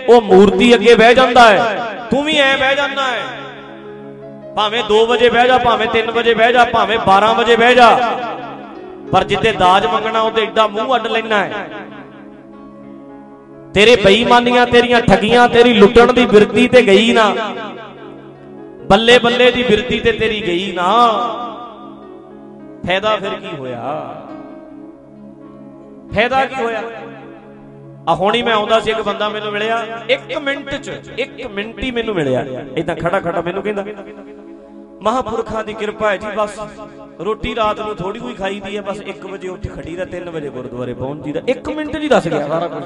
ਉਹ 0.10 0.22
ਮੂਰਤੀ 0.22 0.76
ਅੱਗੇ 0.76 0.96
ਬਹਿ 0.96 1.16
ਜਾਂਦਾ 1.16 1.50
ਹੈ, 1.50 1.80
ਤੂੰ 2.12 2.24
ਵੀ 2.24 2.38
ਐ 2.38 2.58
ਬਹਿ 2.58 2.76
ਜਾਂਦਾ 2.76 3.02
ਹੈ। 3.02 3.45
ਭਾਵੇਂ 4.56 4.84
2 4.90 5.06
ਵਜੇ 5.06 5.30
ਬਹਿ 5.30 5.48
ਜਾ, 5.48 5.58
ਭਾਵੇਂ 5.58 5.88
3 5.88 6.12
ਵਜੇ 6.12 6.34
ਬਹਿ 6.34 6.54
ਜਾ, 6.54 6.64
ਭਾਵੇਂ 6.66 6.98
12 7.00 7.34
ਵਜੇ 7.34 7.56
ਬਹਿ 7.56 7.76
ਜਾ। 7.76 7.90
ਪਰ 9.12 9.24
ਜਿੱਤੇ 9.24 9.52
ਦਾਜ 9.52 9.86
ਮੰਗਣਾ, 9.86 10.22
ਉਹਦੇ 10.22 10.42
ਏਡਾ 10.42 10.68
ਮੂੰਹ 10.68 10.96
ਅੱਡ 10.96 11.08
ਲੈਣਾ 11.08 11.44
ਹੈ। 11.46 11.68
ਤੇਰੇ 13.74 13.96
ਬੇਈਮਾਨੀਆਂ, 13.96 14.66
ਤੇਰੀਆਂ 14.68 15.02
ਠਗੀਆਂ, 15.02 15.48
ਤੇਰੀ 15.50 15.74
ਲੁੱਟਣ 15.74 16.14
ਦੀ 16.14 16.26
ਬਿਰਤੀ 16.26 16.68
ਤੇ 16.68 16.82
ਗਈ 16.88 17.14
ਨਾ। 17.14 17.34
ਬੱਲੇ 18.90 19.18
ਬੱਲੇ 19.20 19.52
ਦੀ 19.52 19.64
ਬਿਰਤੀ 19.64 20.00
ਤੇ 20.00 20.12
ਤੇਰੀ 20.12 20.42
ਗਈ 20.48 20.72
ਨਾ। 20.72 20.92
ਫਾਇਦਾ 22.88 23.16
ਫਿਰ 23.18 23.34
ਕੀ 23.34 23.56
ਹੋਇਆ? 23.58 23.82
ਫਾਇਦਾ 26.16 26.46
ਕੀ 26.46 26.64
ਹੋਇਆ? 26.64 26.82
ਆ 28.10 28.16
ਹੁਣੀ 28.16 28.42
ਮੈਂ 28.42 28.54
ਆਉਂਦਾ 28.54 28.80
ਸੀ, 28.80 28.92
ਇੱਕ 28.92 29.02
ਬੰਦਾ 29.02 29.30
ਮੈਨੂੰ 29.30 29.52
ਮਿਲਿਆ। 29.52 29.78
1 30.10 30.38
ਮਿੰਟ 30.40 30.76
ਚ 30.76 30.92
1 31.20 31.46
ਮਿੰਟ 31.48 31.80
ਹੀ 31.84 31.92
ਮੈਨੂੰ 31.92 32.16
ਮਿਲਿਆ। 32.16 32.46
ਇਦਾਂ 32.78 32.96
ਖੜਾ 32.96 33.20
ਖੜਾ 33.20 33.42
ਮੈਨੂੰ 33.42 33.64
ਕਹਿੰਦਾ। 33.64 33.84
ਮਹਾਪੁਰਖਾਂ 35.04 35.64
ਦੀ 35.64 35.74
ਕਿਰਪਾ 35.74 36.10
ਹੈ 36.12 36.18
ਜੀ, 36.18 36.28
ਬਸ 36.38 36.60
ਰੋਟੀ 37.20 37.56
ਰਾਤ 37.56 37.80
ਨੂੰ 37.80 37.96
ਥੋੜੀ 37.96 38.20
ਕੋਈ 38.20 38.34
ਖਾਈਦੀ 38.34 38.76
ਹੈ, 38.78 38.82
ਬਸ 38.82 39.02
1 39.04 39.26
ਵਜੇ 39.32 39.48
ਉੱਠ 39.50 39.68
ਖੜੀ 39.76 39.96
ਦਾ 39.96 40.06
3 40.08 40.30
ਵਜੇ 40.32 40.50
ਗੁਰਦੁਆਰੇ 40.50 40.94
ਪਹੁੰਚਦੀ 40.94 41.32
ਦਾ 41.32 41.42
1 41.54 41.70
ਮਿੰਟ 41.76 41.98
ਜੀ 41.98 42.10
ਦੱਸ 42.10 42.28
ਗਿਆ 42.28 42.48
ਸਾਰਾ 42.48 42.68
ਕੁਝ 42.68 42.84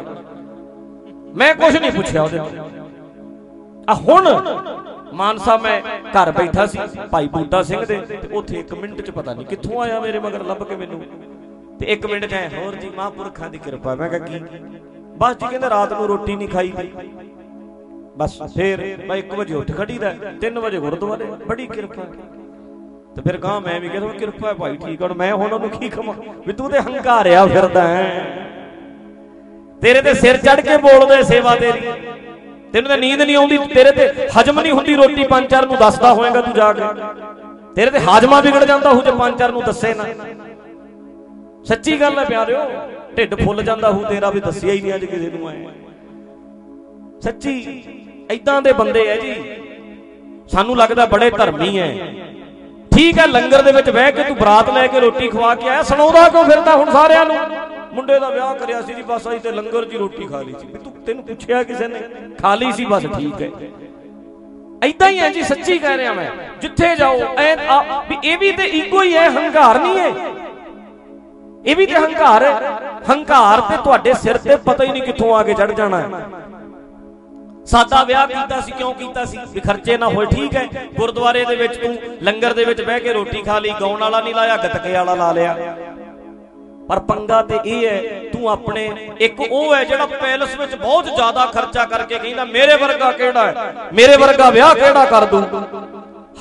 ਮੈਂ 1.36 1.54
ਕੁਝ 1.56 1.76
ਨਹੀਂ 1.78 1.92
ਪੁੱਛਿਆ 1.92 2.22
ਉਹਦੇ 2.24 2.40
ਆ 3.88 3.94
ਹੁਣ 3.96 4.28
ਮਾਨਸਾ 5.14 5.58
ਮੈਂ 5.58 5.80
ਘਰ 6.12 6.32
ਬੈਠਾ 6.32 6.66
ਸੀ, 6.66 6.80
ਭਾਈ 7.12 7.28
ਬੂਟਾ 7.28 7.62
ਸਿੰਘ 7.64 7.84
ਦੇ, 7.86 7.96
ਤੇ 8.02 8.28
ਉੱਥੇ 8.32 8.60
1 8.60 8.74
ਮਿੰਟ 8.82 9.02
ਚ 9.02 9.12
ਪਤਾ 9.12 9.34
ਨਹੀਂ 9.34 9.46
ਕਿੱਥੋਂ 9.46 9.82
ਆਇਆ 9.82 10.00
ਮੇਰੇ 10.00 10.20
ਮਗਰ, 10.20 10.44
ਲੱਭ 10.46 10.64
ਕੇ 10.64 10.76
ਮੈਨੂੰ। 10.76 11.02
ਤੇ 11.80 11.86
1 11.94 12.06
ਮਿੰਟ 12.10 12.26
ਚ 12.26 12.34
ਐ, 12.34 12.48
ਹੋਰ 12.50 12.76
ਜੀ, 12.76 12.90
ਮਹਾਪੁਰਖਾਂ 12.90 13.50
ਦੀ 13.50 13.58
ਕਿਰਪਾ। 13.58 13.96
ਮੈਂ 13.96 14.10
ਕਿਹਾ 14.10 14.26
ਕੀ? 14.26 14.40
ਬਸ 15.18 15.36
ਜੀ, 15.36 15.46
ਕਹਿੰਦੇ 15.48 15.70
ਰਾਤ 15.70 15.94
ਨੂੰ 15.94 16.08
ਰੋਟੀ 16.08 16.36
ਨਹੀਂ 16.36 16.48
ਖਾਈ 16.50 16.72
ਦੀ 16.72 16.92
ਬਸ 18.20 18.38
ਫੇਰ 18.56 18.82
ਮੈਂ 19.08 19.18
1 19.18 19.34
ਵਜੇ 19.38 19.54
ਉੱਠ 19.56 19.72
ਖੜੀਦਾ 19.72 20.14
3 20.42 20.60
ਵਜੇ 20.60 20.80
ਗੁਰਦੁਆਰੇ, 20.80 21.26
ਬੜੀ 21.48 21.68
ਕਿਰਪਾ। 21.68 22.04
ਤੇ 23.16 23.22
ਫਿਰ 23.22 23.38
ਕਹਾਂ 23.38 23.60
ਮੈਂ 23.62 23.80
ਵੀ 23.80 23.90
ਕਹਿੰਦਾ 23.90 24.08
ਕਿਰਪਾ 24.18 24.48
ਹੈ 24.48 24.54
ਭਾਈ, 24.54 24.78
ਠੀਕ 24.78 25.02
ਹੁਣ 25.02 25.14
ਮੈਂ 25.14 25.32
ਹੁਣ 25.34 25.54
ਉਹਨੂੰ 25.54 25.70
ਕੀ 25.70 25.90
ਕਹਾਂ 25.90 26.14
ਵੀ 26.48 26.54
ਤੂੰ 26.54 26.70
ਤੇ 26.72 26.80
ਹੰਕਾਰਿਆ 26.80 27.46
ਫਿਰਦਾ 27.48 27.88
ਹੈ। 27.88 28.04
ਤੇਰੇ 29.82 30.02
ਤੇ 30.02 30.14
ਸਿਰ 30.14 30.38
ਚੜ 30.38 30.60
ਕੇ 30.62 30.78
ਬੋਲਦੇ 30.78 31.22
ਸੇਵਾ 31.24 31.56
ਤੇਰੀ। 31.56 31.92
ਤੈਨੂੰ 32.74 32.90
ਤਾਂ 32.90 32.98
ਨੀਂਦ 32.98 33.22
ਨਹੀਂ 33.22 33.36
ਆਉਂਦੀ, 33.36 33.58
ਤੇਰੇ 33.74 33.92
ਤੇ 33.92 34.28
ਹਜਮ 34.38 34.60
ਨਹੀਂ 34.60 34.72
ਹੁੰਦੀ 34.72 34.96
ਰੋਟੀ 34.96 35.24
ਪੰਜ 35.24 35.48
ਚਾਰ 35.48 35.66
ਨੂੰ 35.68 35.78
ਦੱਸਦਾ 35.78 36.14
ਹੋਏਗਾ 36.14 36.42
ਤੂੰ 36.42 36.54
ਜਾ 36.54 36.72
ਕੇ। 36.74 36.84
ਤੇਰੇ 37.76 37.92
ਤੇ 37.92 38.00
ਹਾਜਮਾ 38.00 38.40
ਵਿਗੜ 38.42 38.64
ਜਾਂਦਾ 38.64 38.94
ਹੋ 38.94 39.02
ਜੇ 39.02 39.12
ਪੰਜ 39.12 39.40
ਚਾਰ 39.40 39.52
ਨੂੰ 39.52 39.62
ਦੱਸੇ 39.64 39.94
ਨਾ। 39.94 40.06
ਸੱਚੀ 41.66 42.00
ਗੱਲ 42.02 42.20
ਹੈ 42.20 42.26
ਪਿਆਰਿਓ, 42.26 42.60
ਢਿੱਡ 43.18 43.36
ਫੁੱਲ 43.44 43.64
ਜਾਂਦਾ 43.64 43.92
ਹੋ 43.92 44.04
ਤੇਰਾ 44.04 44.30
ਵੀ 44.30 44.40
ਦੱਸਿਆ 44.40 44.74
ਹੀ 44.74 44.82
ਨਹੀਂ 44.82 44.94
ਅੱਜ 44.96 45.06
ਕਿਸੇ 45.06 45.30
ਨੂੰ 45.30 45.50
ਐ। 45.50 45.56
ਸੱਚੀ 47.24 47.54
ਐਦਾਂ 48.30 48.62
ਦੇ 48.62 48.74
ਬੰਦੇ 48.74 49.06
ਐ 49.08 49.16
ਜੀ। 49.18 49.34
ਸਾਨੂੰ 50.52 50.76
ਲੱਗਦਾ 50.78 51.06
ਬੜੇ 51.06 51.30
ਧਰਮੀ 51.30 51.78
ਐ। 51.80 51.88
ਠੀਕ 52.92 53.18
ਹੈ 53.20 53.26
ਲੰਗਰ 53.28 53.62
ਦੇ 53.62 53.72
ਵਿੱਚ 53.72 53.90
ਬਹਿ 53.90 54.12
ਕੇ 54.12 54.24
ਤੂੰ 54.24 54.36
ਬਰਾਤ 54.38 54.70
ਲੈ 54.70 54.86
ਕੇ 54.88 55.00
ਰੋਟੀ 55.00 55.28
ਖਵਾ 55.30 55.54
ਕੇ 55.56 55.70
ਆਇਆ, 55.70 55.84
ਸੁਣਾਉਂਦਾ 55.84 56.28
ਕਿਉਂ 56.30 56.44
ਫਿਰਦਾ 56.44 56.76
ਹੁਣ 56.76 56.92
ਸਾਰਿਆਂ 56.92 57.26
ਨੂੰ? 57.26 57.38
ਮੁੰਡੇ 57.94 58.20
ਦਾ 58.20 58.30
ਵਿਆਹ 58.30 58.54
ਕਰਿਆ 58.56 58.82
ਸੀ 58.82 58.94
ਜੀ 58.94 59.02
ਬਸ, 59.02 59.28
ਅਸੀਂ 59.28 59.40
ਤੇ 59.40 59.52
ਲੰਗਰ 59.52 59.86
'ਚ 59.86 59.96
ਰੋਟੀ 59.96 60.28
ਖਾ 60.28 60.42
ਲਈ 60.42 60.54
ਸੀ। 60.60 60.68
ਵੀ 60.68 60.80
ਤੂੰ 60.80 60.92
ਤੈਨੂੰ 61.06 61.24
ਪੁੱਛਿਆ 61.24 61.62
ਕਿਸੇ 61.64 61.88
ਨੇ? 61.88 62.02
ਖਾ 62.42 62.54
ਲਈ 62.56 62.72
ਸੀ 62.72 62.86
ਬਸ, 62.86 63.06
ਠੀਕ 63.18 63.42
ਹੈ 63.42 63.50
ਐਦਾਂ 64.84 65.10
ਹੀ 65.10 65.20
ਹੈ 65.20 65.30
ਜੀ, 65.30 65.42
ਸੱਚੀ 65.44 65.78
ਕਹਿ 65.78 65.98
ਰਿਹਾ 65.98 66.14
ਮੈਂ। 66.14 66.28
ਜਿੱਥੇ 66.62 66.96
ਜਾਓ 66.96 67.20
ਐ 67.38 67.56
ਵੀ 68.10 68.18
ਇਹ 68.24 68.38
ਵੀ 68.38 68.52
ਤੇ 68.52 68.66
ਈਗੋ 68.78 69.02
ਹੀ 69.04 69.16
ਹੈ 69.16 69.30
ਹੰਕਾਰ 69.30 69.80
ਨਹੀਂ 69.80 69.98
ਹੈ 70.00 70.12
ਇਹ 71.66 71.76
ਵੀ 71.76 71.86
ਤੇ 71.86 71.96
ਹੰਕਾਰ 71.96 72.44
ਹੈ 72.44 72.52
ਹੰਕਾਰ 73.10 73.62
ਤੇ 73.62 73.78
ਤੁਹਾਡੇ 73.78 74.14
ਸਿਰ 74.14 74.38
ਤੇ 74.38 74.56
ਪਤਾ 74.56 74.84
ਹੀ 74.84 74.92
ਨਹੀਂ 74.92 75.02
ਕਿੱਥੋਂ 75.04 75.34
ਆ 75.36 75.42
ਕੇ 75.44 75.54
ਚੜ 75.54 75.72
ਜਾਣਾ 75.72 76.00
ਹੈ 76.02 76.08
ਸਾਦਾ 77.72 78.04
ਵਿਆਹ 78.04 78.28
ਕੀਤਾ 78.28 78.62
ਸੀ, 78.62 78.72
ਕਿਉਂ 78.72 78.94
ਕੀਤਾ 78.94 79.26
ਸੀ? 79.26 79.38
ਵੀ 79.50 79.60
ਖਰਚੇ 79.60 79.98
ਨਾ 79.98 80.08
ਹੋਏ, 80.08 80.26
ਠੀਕ 80.26 80.56
ਹੈ। 80.56 80.68
ਗੁਰਦੁਆਰੇ 80.98 81.46
ਦੇ 81.46 81.56
ਵਿੱਚ 81.56 81.78
ਤੂੰ 81.78 81.98
ਲੰਗਰ 82.24 82.54
ਦੇ 82.54 82.66
ਵਿੱਚ 82.66 82.82
ਬਹਿ 82.82 83.00
ਕੇ 83.00 83.14
ਰੋਟੀ 83.14 83.42
ਖਾ 83.42 83.60
ਲਈ, 83.60 83.74
ਗਾਉਣ 83.82 84.00
ਵਾਲਾ 84.00 84.22
ਨਹੀਂ 84.22 84.36
ਲਾਇਆ, 84.36 84.58
ਗਤਕੇ 84.58 84.92
ਵਾਲਾ 84.92 85.16
ਲਾ 85.16 85.32
ਲਿਆ। 85.32 85.78
ਪਰ 86.90 87.00
ਪੰਗਾ 87.00 87.42
ਤੇ 87.42 87.60
ਇਹ 87.66 87.88
ਹੈ, 87.88 87.98
ਤੂੰ 88.34 88.50
ਆਪਣੇ, 88.50 89.10
ਇੱਕ 89.20 89.40
ਉਹ 89.52 89.76
ਹੈ 89.76 89.84
ਜਿਹੜਾ 89.84 90.06
ਪੈਲਸ 90.06 90.56
ਵਿੱਚ 90.60 90.76
ਬਹੁਤ 90.76 91.06
ਜ਼ਿਆਦਾ 91.06 91.46
ਖਰਚਾ 91.46 91.86
ਕਰਕੇ 91.86 92.20
ਕਹਿੰਦਾ, 92.20 92.46
ਮੇਰੇ 92.46 92.76
ਵਰਗਾ 92.76 93.12
ਕਿਹੜਾ 93.12 93.48
ਹੈ? 93.48 93.76
ਮੇਰੇ 93.94 94.18
ਵਰਗਾ 94.18 94.50
ਵਿਆਹ 94.50 94.76
ਕਿਹੜਾ 94.76 95.06
ਕਰ 95.06 95.26
ਦੂੰ? 95.26 95.44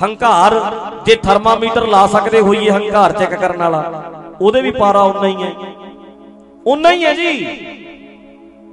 ਹੰਕਾਰ, 0.03 0.61
ਜੇ 1.05 1.15
ਥਰਮਾਮੀਟਰ 1.15 1.87
ਲਾ 1.87 2.07
ਸਕਦੇ 2.07 2.39
ਹੋਈਏ 2.39 2.69
ਹੰਕਾਰ 2.69 3.11
ਚੈੱਕ 3.11 3.33
ਕਰਨ 3.33 3.57
ਵਾਲਾ, 3.57 4.03
ਉਹਦੇ 4.41 4.61
ਵੀ 4.61 4.71
ਪਾਰਾ 4.71 5.01
ਉਨਾ 5.01 5.27
ਹੀ 5.27 5.43
ਹੈ। 5.43 5.53
ਉਨਾ 6.67 6.91
ਹੀ 6.91 7.05
ਹੈ 7.05 7.13
ਜੀ। 7.13 7.45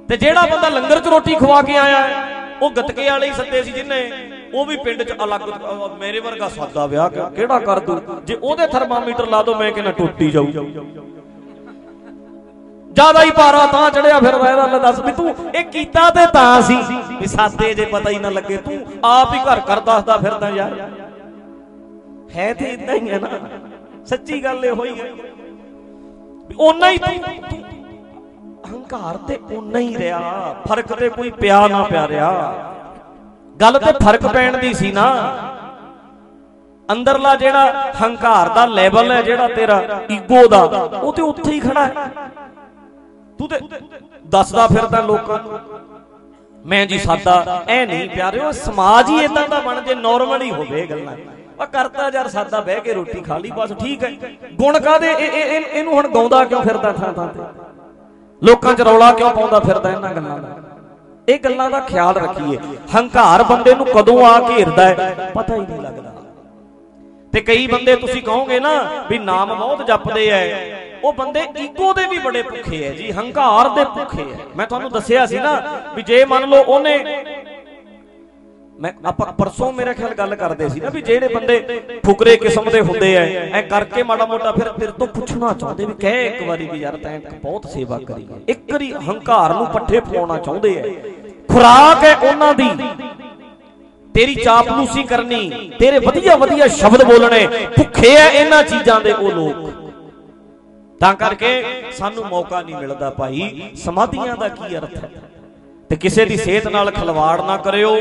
ਤੇ 0.09 0.17
ਜਿਹੜਾ 0.17 0.41
ਬੰਦਾ 0.41 0.69
ਲੰਗਰ 0.69 0.99
'ਚ 0.99 1.07
ਰੋਟੀ 1.07 1.35
ਖਵਾ 1.35 1.61
ਕੇ 1.61 1.77
ਆਇਆ 1.77 2.01
ਹੈ 2.01 2.26
ਉਹ 2.61 2.71
ਗਤਕੇ 2.71 3.09
ਵਾਲੇ 3.09 3.29
ਹੀ 3.29 3.33
ਸੱਦੇ 3.33 3.63
ਸੀ 3.63 3.71
ਜਿੰਨੇ। 3.71 4.11
ਉਹ 4.53 4.65
ਵੀ 4.65 4.77
ਪਿੰਡ 4.77 5.03
'ਚ 5.03 5.13
ਅਲੱਗ 5.23 5.41
ਅਹ 5.41 5.95
ਮੇਰੇ 5.99 6.19
ਵਰਗਾ 6.19 6.49
ਸਾਦਾ 6.49 6.85
ਵਿਆਹ 6.85 7.09
ਕਿ- 7.09 7.29
ਕਿਹੜਾ 7.29 7.59
ਕਰ 7.59 7.79
ਦੂ? 7.79 8.01
ਜੇ 8.23 8.35
ਉਹਦੇ 8.43 8.67
ਥਰਮਾਮੀਟਰ 8.67 9.27
ਲਾ 9.27 9.43
ਦੋ, 9.43 9.55
ਮੈਂ 9.55 9.71
ਕਹਿੰਦਾ 9.71 9.91
ਟੁੱਟੀ 9.91 10.31
ਜਾਊ। 10.31 10.45
ਜ਼ਿਆਦਾ 12.91 13.23
ਹੀ 13.23 13.31
ਪਾਰਾ 13.31 13.65
ਤਾਂ 13.65 13.91
ਚੜਿਆ 13.91 14.19
ਫਿਰਦਾ 14.19 14.51
ਇਹਦਾ 14.51 14.67
ਲੈ 14.67 14.79
ਦੱਸ 14.79 14.99
ਵੀ 14.99 15.11
ਤੂੰ, 15.11 15.35
ਇਹ 15.55 15.65
ਕੀਤਾ 15.65 16.09
ਤੇ 16.09 16.25
ਤਾਂ 16.33 16.61
ਸੀ। 16.61 16.77
ਵੀ 17.19 17.27
ਸਾਦੇ 17.27 17.73
ਜੇ 17.73 17.85
ਪਤਾ 17.85 18.09
ਹੀ 18.09 18.19
ਨਾ 18.19 18.29
ਲੱਗੇ, 18.29 18.57
ਤੂੰ 18.57 18.85
ਆਪ 19.03 19.33
ਹੀ 19.33 19.39
ਘਰ 19.39 19.59
ਕਰ 19.59 19.79
ਦੱਸਦਾ 19.79 20.17
ਫਿਰਦਾ 20.17 20.49
ਯਾਰ। 20.49 20.89
ਹੈ 22.35 22.53
ਤੇ 22.53 22.65
ਇਦਾਂ 22.65 22.95
ਹੀ 22.95 23.09
ਹੈ 23.09 23.19
ਨਾ। 23.19 23.29
ਸੱਚੀ 24.05 24.43
ਗੱਲ 24.43 24.65
ਇਹ 24.65 24.71
ਹੋਈ 24.71 24.99
ਹੈ 24.99 25.03
ਵੀ 25.03 26.55
ਓਨਾ 26.59 26.89
ਹੀ 26.89 26.97
ਤੂੰ 26.97 27.15
ਤੂੰ 28.89 28.99
ਅਹੰਕਾਰ 28.99 29.17
ਤੇ 29.27 29.37
ਓਨਾ 29.55 29.79
ਹੀ 29.79 29.97
ਰਿਹਾ, 29.97 30.55
ਫ਼ਰਕ 30.67 30.93
ਤੇ 30.93 31.09
ਕੋਈ 31.09 31.29
ਪਿਆ 31.31 31.67
ਨਾ 31.67 31.83
ਪਿਆ 31.83 32.07
ਰਿਹਾ। 32.07 32.31
ਗੱਲ 33.55 33.79
ਤੇ 33.79 33.91
ਫ਼ਰਕ 33.93 34.27
ਪੈਣ 34.27 34.57
ਦੀ 34.57 34.73
ਸੀ 34.73 34.91
ਨਾ। 34.91 35.07
ਅੰਦਰਲਾ 36.89 37.35
ਜਿਹੜਾ 37.35 37.91
ਹੰਕਾਰ 38.01 38.49
ਦਾ 38.49 38.65
ਲੈਵਲ 38.65 39.11
ਹੈ 39.11 39.21
ਜਿਹੜਾ 39.21 39.47
ਤੇਰਾ, 39.47 39.81
ਈਗੋ 40.11 40.47
ਦਾ, 40.47 40.61
ਉਹ 40.93 41.13
ਤੇ 41.13 41.21
ਉੱਥੇ 41.21 41.51
ਹੀ 41.51 41.59
ਖੜਾ 41.59 41.85
ਹੈ। 41.85 42.11
ਤੂੰ 43.39 43.47
ਤੇ 43.49 43.59
ਦੱਸਦਾ 44.27 44.67
ਫਿਰਦਾ 44.67 45.01
ਲੋਕਾਂ 45.01 45.39
ਨੂੰ 45.39 45.59
ਮੈਂ 46.65 46.85
ਜੀ 46.85 46.99
ਸਾਦਾ, 46.99 47.63
ਐ 47.67 47.85
ਨਹੀਂ 47.85 48.09
ਪਿਆਰਿਓ, 48.09 48.51
ਸਮਾਜ 48.53 49.09
ਹੀ 49.09 49.23
ਇਦਾਂ 49.23 49.47
ਦਾ 49.49 49.59
ਬਣ 49.59 49.81
ਜੇ 49.81 49.95
ਨਾਰਮਲ 49.95 50.41
ਹੀ 50.41 50.51
ਹੋਵੇ 50.51 50.81
ਇਹ 50.81 50.87
ਗੱਲਾਂ। 50.87 51.15
ਆ 51.61 51.65
ਕਰਤਾ 51.65 52.09
ਯਾਰ 52.13 52.27
ਸਾਦਾ, 52.29 52.61
ਬਹਿ 52.61 52.79
ਕੇ 52.81 52.93
ਰੋਟੀ 52.93 53.21
ਖਾ 53.21 53.37
ਲਈ, 53.37 53.51
ਬਸ 53.51 53.71
ਠੀਕ 53.79 54.03
ਹੈ। 54.03 54.11
ਗੁਣ 54.53 54.79
ਕਾਦੇ 54.79 55.11
ਇਹਨੂੰ 55.11 55.93
ਹੁਣ 55.93 56.07
ਗਾਉਂਦਾ 56.07 56.43
ਕਿਉਂ 56.45 56.61
ਫਿਰਦਾ 56.61 56.91
ਥਾਂ 56.91 57.13
ਥਾਂ 57.13 57.27
ਤੇ? 57.27 57.66
ਲੋਕਾਂ 58.43 58.73
'ਚ 58.73 58.81
ਰੌਲਾ 58.81 59.11
ਕਿਉਂ 59.11 59.31
ਪਾਉਂਦਾ 59.31 59.59
ਫਿਰਦਾ 59.59 59.89
ਇਹਨਾਂ 59.89 60.13
ਗੱਲਾਂ 60.13 60.37
ਦਾ? 60.37 60.47
ਇਹ 61.29 61.39
ਗੱਲਾਂ 61.39 61.69
ਦਾ 61.69 61.79
ਖਿਆਲ 61.79 62.15
ਰੱਖੀਏ। 62.15 62.57
ਹੰਕਾਰ 62.95 63.43
ਬੰਦੇ 63.43 63.75
ਨੂੰ 63.75 63.85
ਕਦੋਂ 63.85 64.25
ਆ 64.25 64.49
ਘੇਰਦਾ 64.49 64.85
ਹੈ? 64.85 65.31
ਪਤਾ 65.33 65.55
ਹੀ 65.55 65.59
ਨਹੀਂ 65.59 65.81
ਲੱਗਦਾ। 65.81 66.13
ਤੇ 67.33 67.41
ਕਈ 67.41 67.67
ਬੰਦੇ 67.67 67.95
ਤੁਸੀਂ 67.95 68.23
ਕਹੋਗੇ 68.23 68.59
ਨਾ 68.59 69.03
ਵੀ 69.09 69.17
ਨਾਮ 69.17 69.55
ਬਹੁਤ 69.55 69.85
ਜਪਦੇ 69.85 70.27
ਐ। 70.27 70.73
ਉਹ 71.03 71.13
ਬੰਦੇ 71.13 71.45
ਈਗੋ 71.59 71.93
ਦੇ 71.93 72.07
ਵੀ 72.07 72.19
ਬੜੇ 72.19 72.43
ਭੁੱਖੇ 72.43 72.83
ਐ 72.83 72.91
ਜੀ। 72.91 73.11
ਹੰਕਾਰ 73.11 73.69
ਦੇ 73.69 73.85
ਭੁੱਖੇ 73.85 74.21
ਐ। 74.21 74.35
ਮੈਂ 74.55 74.67
ਤੁਹਾਨੂੰ 74.67 74.91
ਦੱਸਿਆ 74.91 75.25
ਸੀ 75.25 75.39
ਨਾ 75.39 75.61
ਵੀ 75.95 76.01
ਜੇ 76.01 76.25
ਮੰਨ 76.25 76.49
ਲਓ 76.49 76.63
ਉਹਨੇ 76.63 77.23
ਮੈਂ 78.79 78.91
ਆਪਾਂ 79.05 79.31
ਪਰਸੋਂ 79.33 79.71
ਮੇਰੇ 79.73 79.93
ਖਿਆਲ 79.93 80.13
ਗੱਲ 80.13 80.35
ਕਰਦੇ 80.35 80.67
ਸੀ 80.69 80.79
ਨਾ 80.79 80.89
ਵੀ 80.89 81.01
ਜਿਹੜੇ 81.01 81.27
ਬੰਦੇ 81.27 81.81
ਫੁਕਰੇ 82.05 82.35
ਕਿਸਮ 82.37 82.69
ਦੇ 82.69 82.81
ਹੁੰਦੇ 82.81 83.13
ਐ 83.15 83.25
ਐ 83.51 83.61
ਕਰਕੇ 83.61 84.03
ਮਾੜਾ 84.03 84.25
ਮੋਟਾ 84.25 84.51
ਫਿਰ 84.51 84.67
ਤੇਰੇ 84.69 84.91
ਤੋਂ 84.91 85.07
ਪੁੱਛਣਾ 85.07 85.53
ਚਾਹੁੰਦੇ 85.53 85.85
ਵੀ 85.85 85.93
ਕਹਿ 85.93 86.25
ਇੱਕ 86.27 86.43
ਵਾਰੀ 86.43 86.67
ਵੀ 86.67 86.79
ਯਾਰ 86.79 86.97
ਤੈਂ 86.97 87.19
ਬਹੁਤ 87.43 87.65
ਸੇਵਾ 87.69 87.97
ਕਰੀ 88.07 88.27
ਇੱਕ 88.47 88.71
ਵਾਰੀ 88.71 88.91
ਹੰਕਾਰ 89.09 89.53
ਨੂੰ 89.53 89.65
ਪੱਠੇ 89.65 89.99
ਪਾਉਣਾ 89.99 90.37
ਚਾਹੁੰਦੇ 90.37 90.75
ਐ 90.75 90.93
ਖੁਰਾਕ 91.49 92.03
ਹੈ 92.03 92.15
ਉਹਨਾਂ 92.17 92.53
ਦੀ। 92.53 92.69
ਤੇਰੀ 94.15 94.35
ਚਾਪਲੂਸੀ 94.35 95.03
ਕਰਨੀ। 95.03 95.71
ਤੇਰੇ 95.79 95.99
ਵਧੀਆ 95.99 96.35
ਵਧੀਆ 96.35 96.67
ਸ਼ਬਦ 96.67 97.03
ਬੋਲਣੇ। 97.03 97.45
ਭੁੱਖੇ 97.77 98.15
ਐ 98.15 98.29
ਇਹਨਾਂ 98.29 98.63
ਚੀਜ਼ਾਂ 98.63 98.99
ਦੇ 99.01 99.11
ਉਹ 99.11 99.31
ਲੋਕ। 99.31 99.69
ਤਾਂ 101.01 101.13
ਕਰਕੇ 101.13 101.63
ਸਾਨੂੰ 101.97 102.25
ਮੌਕਾ 102.25 102.61
ਨਹੀਂ 102.61 102.75
ਮਿਲਦਾ 102.75 103.09
ਭਾਈ। 103.09 103.69
ਸਮਾਧੀਆਂ 103.83 104.35
ਦਾ 104.37 104.47
ਕੀ 104.47 104.77
ਅਰਥ 104.77 104.95
ਹੈ? 104.97 105.09
ਤੇ 105.89 105.95
ਕਿਸੇ 105.95 106.25
ਦੀ 106.25 106.37
ਸਿਹਤ 106.37 106.67
ਨਾਲ 106.67 106.91
ਖਲਵਾੜ 106.91 107.41
ਨਾ 107.41 107.57
ਕਰਿਓ। 107.57 107.95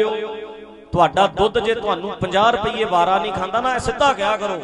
ਤੁਹਾਡਾ 0.93 1.27
ਦੁੱਧ 1.27 1.59
ਜੇ 1.59 1.75
ਤੁਹਾਨੂੰ 1.75 2.13
50 2.21 2.51
ਰੁਪਏ 2.53 2.85
ਵਾਰਾ 2.85 3.19
ਨਹੀਂ 3.19 3.33
ਖਾਂਦਾ 3.33 3.61
ਨਾ 3.61 3.79
ਸਿੱਧਾ 3.79 4.13
ਕਿਹਾ 4.13 4.37
ਕਰੋ? 4.37 4.61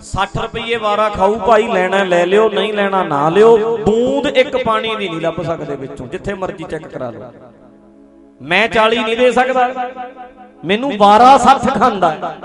60 0.00 0.42
ਰੁਪਏ 0.42 0.76
ਵਾਰਾ 0.76 1.08
ਖਾਊ 1.08 1.34
ਭਾਈ, 1.34 1.68
ਲੈਣਾ 1.68 2.04
ਲੈ 2.04 2.26
ਲਿਓ, 2.26 2.50
ਨਹੀਂ 2.50 2.72
ਲੈਣਾ 2.72 3.02
ਨਾ 3.02 3.28
ਲਿਓ। 3.28 3.76
ਬੂੰਦ 3.76 4.26
ਇੱਕ 4.26 4.56
ਪਾਣੀ 4.56 4.96
ਦੀ 4.96 5.08
ਨਹੀਂ 5.08 5.20
ਲੱਭ 5.20 5.42
ਸਕਦੇ 5.42 5.76
ਵਿੱਚੋਂ, 5.76 6.06
ਜਿੱਥੇ 6.06 6.34
ਮਰਜ਼ੀ 6.34 6.64
ਚੈੱਕ 6.64 6.86
ਕਰਾ 6.86 7.10
ਲਓ। 7.10 7.32
ਮੈਂ 8.42 8.68
40 8.68 8.98
ਨਹੀਂ 8.98 9.16
ਦੇ 9.16 9.32
ਸਕਦਾ। 9.32 9.68
ਮੈਨੂੰ 10.64 10.92
ਵਾਰਾ 10.96 11.38
60 11.38 11.78
ਖਾਂਦਾ। 11.78 12.36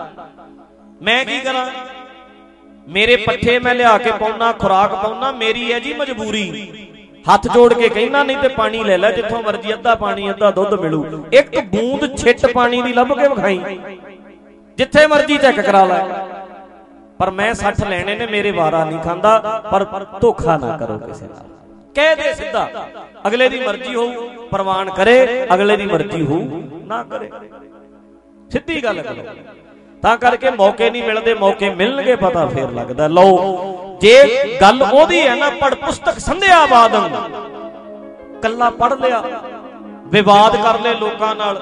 ਮੈਂ 1.01 1.25
ਕੀ 1.25 1.39
ਕਰਾਂ? 1.39 1.65
ਮੇਰੇ 2.87 3.15
ਪੱਠੇ 3.15 3.59
ਮੈਂ 3.59 3.75
ਲਿਆ 3.75 3.97
ਕੇ 3.97 4.11
ਪਾਉਣਾ 4.11 4.51
ਖੁਰਾਕ 4.51 4.93
ਪਾਉਣਾ 4.93 5.31
ਮੇਰੀ 5.31 5.73
ਹੈ 5.73 5.79
ਜੀ 5.79 5.93
ਮਜਬੂਰੀ। 5.93 6.73
ਹੱਥ 7.27 7.47
ਜੋੜ 7.53 7.73
ਕੇ 7.73 7.89
ਕਹਿਣਾ 7.89 8.23
ਨਹੀਂ 8.23 8.37
ਤੇ 8.37 8.47
ਪਾਣੀ 8.47 8.83
ਲੈ 8.83 8.97
ਲੈ, 8.97 9.11
ਜਿੱਥੋਂ 9.11 9.41
ਮਰਜ਼ੀ 9.43 9.73
ਅੱਧਾ 9.73 9.95
ਪਾਣੀ, 9.95 10.29
ਅੱਧਾ 10.29 10.51
ਦੁੱਧ 10.51 10.73
ਮਿਲੂ। 10.73 11.25
ਇੱਕ 11.33 11.59
ਬੂੰਦ 11.65 12.15
ਛਿੱਟ 12.17 12.45
ਪਾਣੀ 12.45 12.81
ਦੀ 12.81 12.93
ਲੱਭ 12.93 13.13
ਕੇ 13.13 13.27
ਵਿਖਾਈ। 13.27 13.79
ਜਿੱਥੇ 14.77 15.05
ਮਰਜ਼ੀ 15.07 15.37
ਚੈੱਕ 15.37 15.59
ਕਰਾ 15.61 15.83
ਲੈ। 15.85 16.03
ਪਰ 17.19 17.31
ਮੈਂ 17.31 17.53
60 17.55 17.83
ਲੈਣੇ 17.89 18.15
ਨੇ, 18.15 18.25
ਮੇਰੇ 18.27 18.51
ਵਾਰਾ 18.51 18.83
ਨਹੀਂ 18.85 18.99
ਖਾਂਦਾ, 18.99 19.61
ਪਰ 19.71 19.85
ਧੋਖਾ 20.21 20.57
ਨਾ 20.57 20.77
ਕਰੋ 20.77 20.97
ਕਿਸੇ 20.99 21.25
ਨਾਲ। 21.25 21.45
ਕਹਿ 21.95 22.15
ਦੇ 22.15 22.33
ਸਿੱਧਾ, 22.33 22.67
ਅਗਲੇ 23.27 23.49
ਦੀ 23.49 23.59
ਮਰਜ਼ੀ 23.59 23.95
ਹੋਊ, 23.95 24.27
ਪ੍ਰਵਾਨ 24.51 24.89
ਕਰੇ, 24.89 25.45
ਅਗਲੇ 25.53 25.77
ਦੀ 25.77 25.85
ਮਰਜ਼ੀ 25.85 26.25
ਹੋਊ, 26.25 26.61
ਨਾ 26.85 27.03
ਕਰੇ। 27.03 27.29
ਸਿੱਧੀ 28.51 28.83
ਗੱਲ 28.83 29.01
ਕਰੋ। 29.01 29.23
ਤਾਂ 30.01 30.17
ਕਰਕੇ 30.17 30.49
ਮੌਕੇ 30.51 30.89
ਨਹੀਂ 30.89 31.03
ਮਿਲਦੇ, 31.03 31.33
ਮੌਕੇ 31.33 31.69
ਮਿਲਣਗੇ, 31.69 32.15
ਪਤਾ 32.15 32.45
ਫੇਰ 32.45 32.69
ਲੱਗਦਾ। 32.71 33.07
ਲਓ 33.09 33.33
ਜੇ 34.01 34.57
ਗੱਲ 34.61 34.81
ਉਹਦੀ 34.83 35.27
ਹੈ 35.27 35.35
ਨਾ 35.35 35.49
ਪੜ 35.49 35.73
ਪੁਸਤਕ 35.75 36.19
ਸੰਧਿਆ 36.19 36.65
ਬਾਦੰ 36.65 37.09
ਕੱਲਾ 38.41 38.69
ਪੜ 38.69 38.93
ਲਿਆ, 38.93 39.23
ਵਿਵਾਦ 40.05 40.55
ਕਰ 40.55 40.79
ਲੈ 40.79 40.93
ਲੋਕਾਂ 40.93 41.35
ਨਾਲ। 41.35 41.61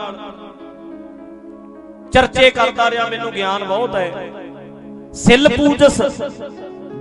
ਚਰਚੇ 2.13 2.49
ਕਰਦਾ 2.51 2.89
ਰਿਹਾ, 2.91 3.07
ਮੈਨੂੰ 3.09 3.31
ਗਿਆਨ 3.31 3.63
ਬਹੁਤ 3.63 3.95
ਹੈ। 3.95 4.29
ਸਿਲ 5.13 5.49
ਪੂਜਸ, 5.49 6.01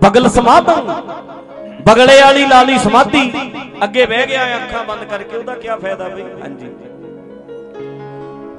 ਬਗਲ 0.03 0.29
ਸਮਾਧੰ। 0.29 1.03
ਬਗਲੇ 1.87 2.21
ਵਾਲੀ 2.21 2.47
ਲਾਲੀ 2.47 2.79
ਸਮਾਧੀ। 2.79 3.31
ਅੱਗੇ 3.85 4.07
ਬਹਿ 4.07 4.27
ਗਿਆ, 4.27 4.45
ਅੱਖਾਂ 4.57 4.85
ਬੰਦ 4.85 5.05
ਕਰਕੇ 5.05 5.37
ਉਹਦਾ 5.37 5.55
ਕੀ 5.55 5.69
ਫਾਇਦਾ 5.83 6.09
ਬਈ? 6.09 6.23
ਹਾਂਜੀ। 6.43 6.71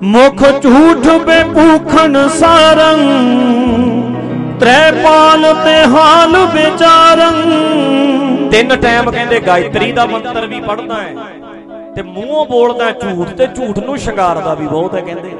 ਮੁਖ 0.01 0.41
ਝੂਠ 0.61 1.07
ਬੇਪੂਖਣ 1.21 2.27
ਸਾਰੰ 2.27 3.03
ਤ੍ਰੈਪਾਲ 4.59 5.53
ਤੇ 5.65 5.75
ਹਾਲ 5.85 6.35
ਵਿਚਾਰੰ। 6.45 7.41
ਤਿੰਨ 8.51 8.75
ਟਾਈਮ 8.75 9.09
ਕਹਿੰਦੇ 9.11 9.39
ਗਾਇਤਰੀ 9.39 9.91
ਦਾ 9.91 10.05
ਮੰਤਰ 10.05 10.45
ਵੀ 10.47 10.59
ਪੜਦਾ 10.61 10.95
ਹੈ 10.95 11.13
ਤੇ 11.95 12.01
ਮੂੰਹੋਂ 12.01 12.45
ਬੋਲਦਾ 12.45 12.91
ਝੂਠ 12.91 13.29
ਤੇ 13.29 13.47
ਝੂਠ 13.47 13.79
ਨੂੰ 13.79 13.97
ਸ਼ਿੰਗਾਰਦਾ 13.97 14.53
ਵੀ 14.53 14.67
ਬਹੁਤ 14.67 14.95
ਹੈ 14.95 15.01
ਕਹਿੰਦੇ। 15.01 15.31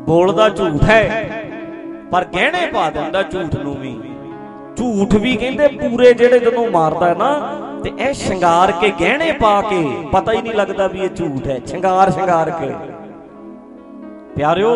ਬੋਲਦਾ 0.00 0.48
ਝੂਠ 0.48 0.82
ਹੈ, 0.84 1.02
ਪਰ 2.12 2.24
ਗਹਿਣੇ 2.34 2.66
ਪਾ 2.66 2.88
ਦਿੰਦਾ 2.90 3.22
ਝੂਠ 3.22 3.54
ਨੂੰ 3.56 3.74
ਵੀ। 3.74 3.92
ਝੂਠ 4.76 5.14
ਵੀ 5.14 5.34
ਕਹਿੰਦੇ 5.36 5.66
ਪੂਰੇ 5.68 6.12
ਜਿਹੜੇ 6.14 6.38
ਜਦੋਂ 6.38 6.66
ਮਾਰਦਾ 6.70 7.08
ਹੈ 7.08 7.14
ਨਾ, 7.14 7.32
ਤੇ 7.84 7.92
ਇਹ 7.98 8.12
ਸ਼ਿੰਗਾਰ 8.14 8.72
ਕੇ 8.72 8.90
ਗਹਿਣੇ 9.00 9.30
ਪਾ 9.32 9.60
ਕੇ 9.62 9.82
ਪਤਾ 10.12 10.32
ਹੀ 10.32 10.42
ਨਹੀਂ 10.42 10.54
ਲੱਗਦਾ 10.54 10.86
ਵੀ 10.86 11.00
ਇਹ 11.00 11.08
ਝੂਠ 11.08 11.46
ਹੈ, 11.46 11.58
ਸ਼ਿੰਗਾਰ 11.66 12.10
ਸ਼ਿੰਗਾਰ 12.10 12.50
ਕੇ। 12.50 12.72
ਪਿਆਰਿਓ 14.36 14.74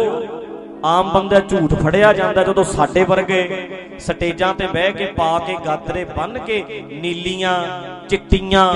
ਆਮ 0.85 1.11
ਬੰਦਾ 1.15 1.41
ਝੂਠ 1.41 1.75
ਫੜਿਆ 1.75 2.13
ਜਾਂਦਾ 2.13 2.43
ਜਦੋਂ 2.45 2.65
ਸਾਡੇ 2.65 3.05
ਵਰਗੇ 3.05 3.69
ਸਟੇਜਾਂ 3.99 4.55
ਤੇ 4.55 4.67
ਬਹਿ 4.67 4.93
ਕੇ 4.93 5.07
ਪਾ 5.07 5.39
ਕੇ 5.39 5.57
ਗਾਤਰੇ 5.67 6.05
ਬੰਨ 6.05 6.39
ਕੇ 6.39 6.65
ਨੀਲੀਆਂ 6.93 7.65
ਚਿੱਟੀਆਂ 8.09 8.75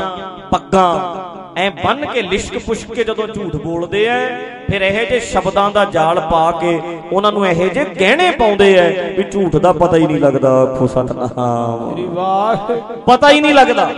ਪੱਗਾਂ 0.50 1.28
ਐ 1.60 1.70
ਬੰਨ 1.70 2.06
ਕੇ 2.06 2.22
ਲਿਸ਼ਕ 2.22 2.58
ਪੁਸ਼ਕ 2.58 2.94
ਕੇ 2.94 3.04
ਜਦੋਂ 3.04 3.28
ਝੂਠ 3.28 3.56
ਬੋਲਦੇ 3.56 4.04
ਐ 4.04 4.28
ਫਿਰ 4.70 4.82
ਇਹੋ 4.82 5.04
ਜਿਹੇ 5.04 5.20
ਸ਼ਬਦਾਂ 5.20 5.70
ਦਾ 5.70 5.84
ਜਾਲ 5.84 6.20
ਪਾ 6.20 6.50
ਕੇ 6.50 6.80
ਉਹਨਾਂ 7.12 7.32
ਨੂੰ 7.32 7.46
ਇਹੋ 7.46 7.68
ਜਿਹੇ 7.68 7.84
ਗਹਿਣੇ 7.84 8.30
ਪਾਉਂਦੇ 8.30 8.74
ਐ 8.74 9.10
ਵੀ 9.10 9.22
ਝੂਠ 9.22 9.56
ਦਾ 9.56 9.72
ਪਤਾ 9.72 9.96
ਹੀ 9.96 10.06
ਨਹੀਂ 10.06 10.20
ਲੱਗਦਾ 10.20 10.62
ਆਖੋ 10.62 10.86
ਸਤਨਾਮ। 10.86 11.90
ਮੇਰੀ 11.90 12.06
ਵਾਹ 12.06 12.56
ਪਤਾ 12.96 13.30
ਹੀ 13.30 13.40
ਨਹੀਂ 13.40 13.54
ਲੱਗਦਾ। 13.54 13.90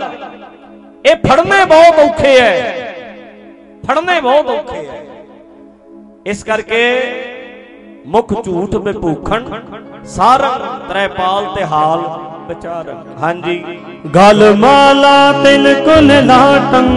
ਇਹ 1.05 1.15
ਫੜਨੇ 1.15 1.65
ਬਹੁਤ 1.65 1.99
ਔਖੇ 1.99 2.37
ਐ। 2.39 2.71
ਫੜਨੇ 3.87 4.21
ਬਹੁਤ 4.21 4.47
ਔਖੇ 4.47 4.77
ਐ। 4.77 5.01
ਇਸ 6.25 6.43
ਕਰਕੇ 6.43 6.99
ਮੁਖ 8.05 8.33
ਝੂਠ 8.45 8.75
ਬੇਭੂਖਣ 8.75 9.43
ਸਾਰੰਗ 10.05 10.61
ਤ੍ਰੈਪਾਲ 10.89 11.45
ਤੇ 11.55 11.63
ਹਾਲ 11.65 11.99
ਵਿਚਾਰਨ 12.47 13.03
ਹਾਂਜੀ। 13.21 13.57
ਗਲ 14.15 14.53
ਮਾਲਾ 14.55 15.31
ਤਿਲ 15.43 15.73
ਕੁਲ 15.85 16.07
ਲਾਟੰ 16.25 16.87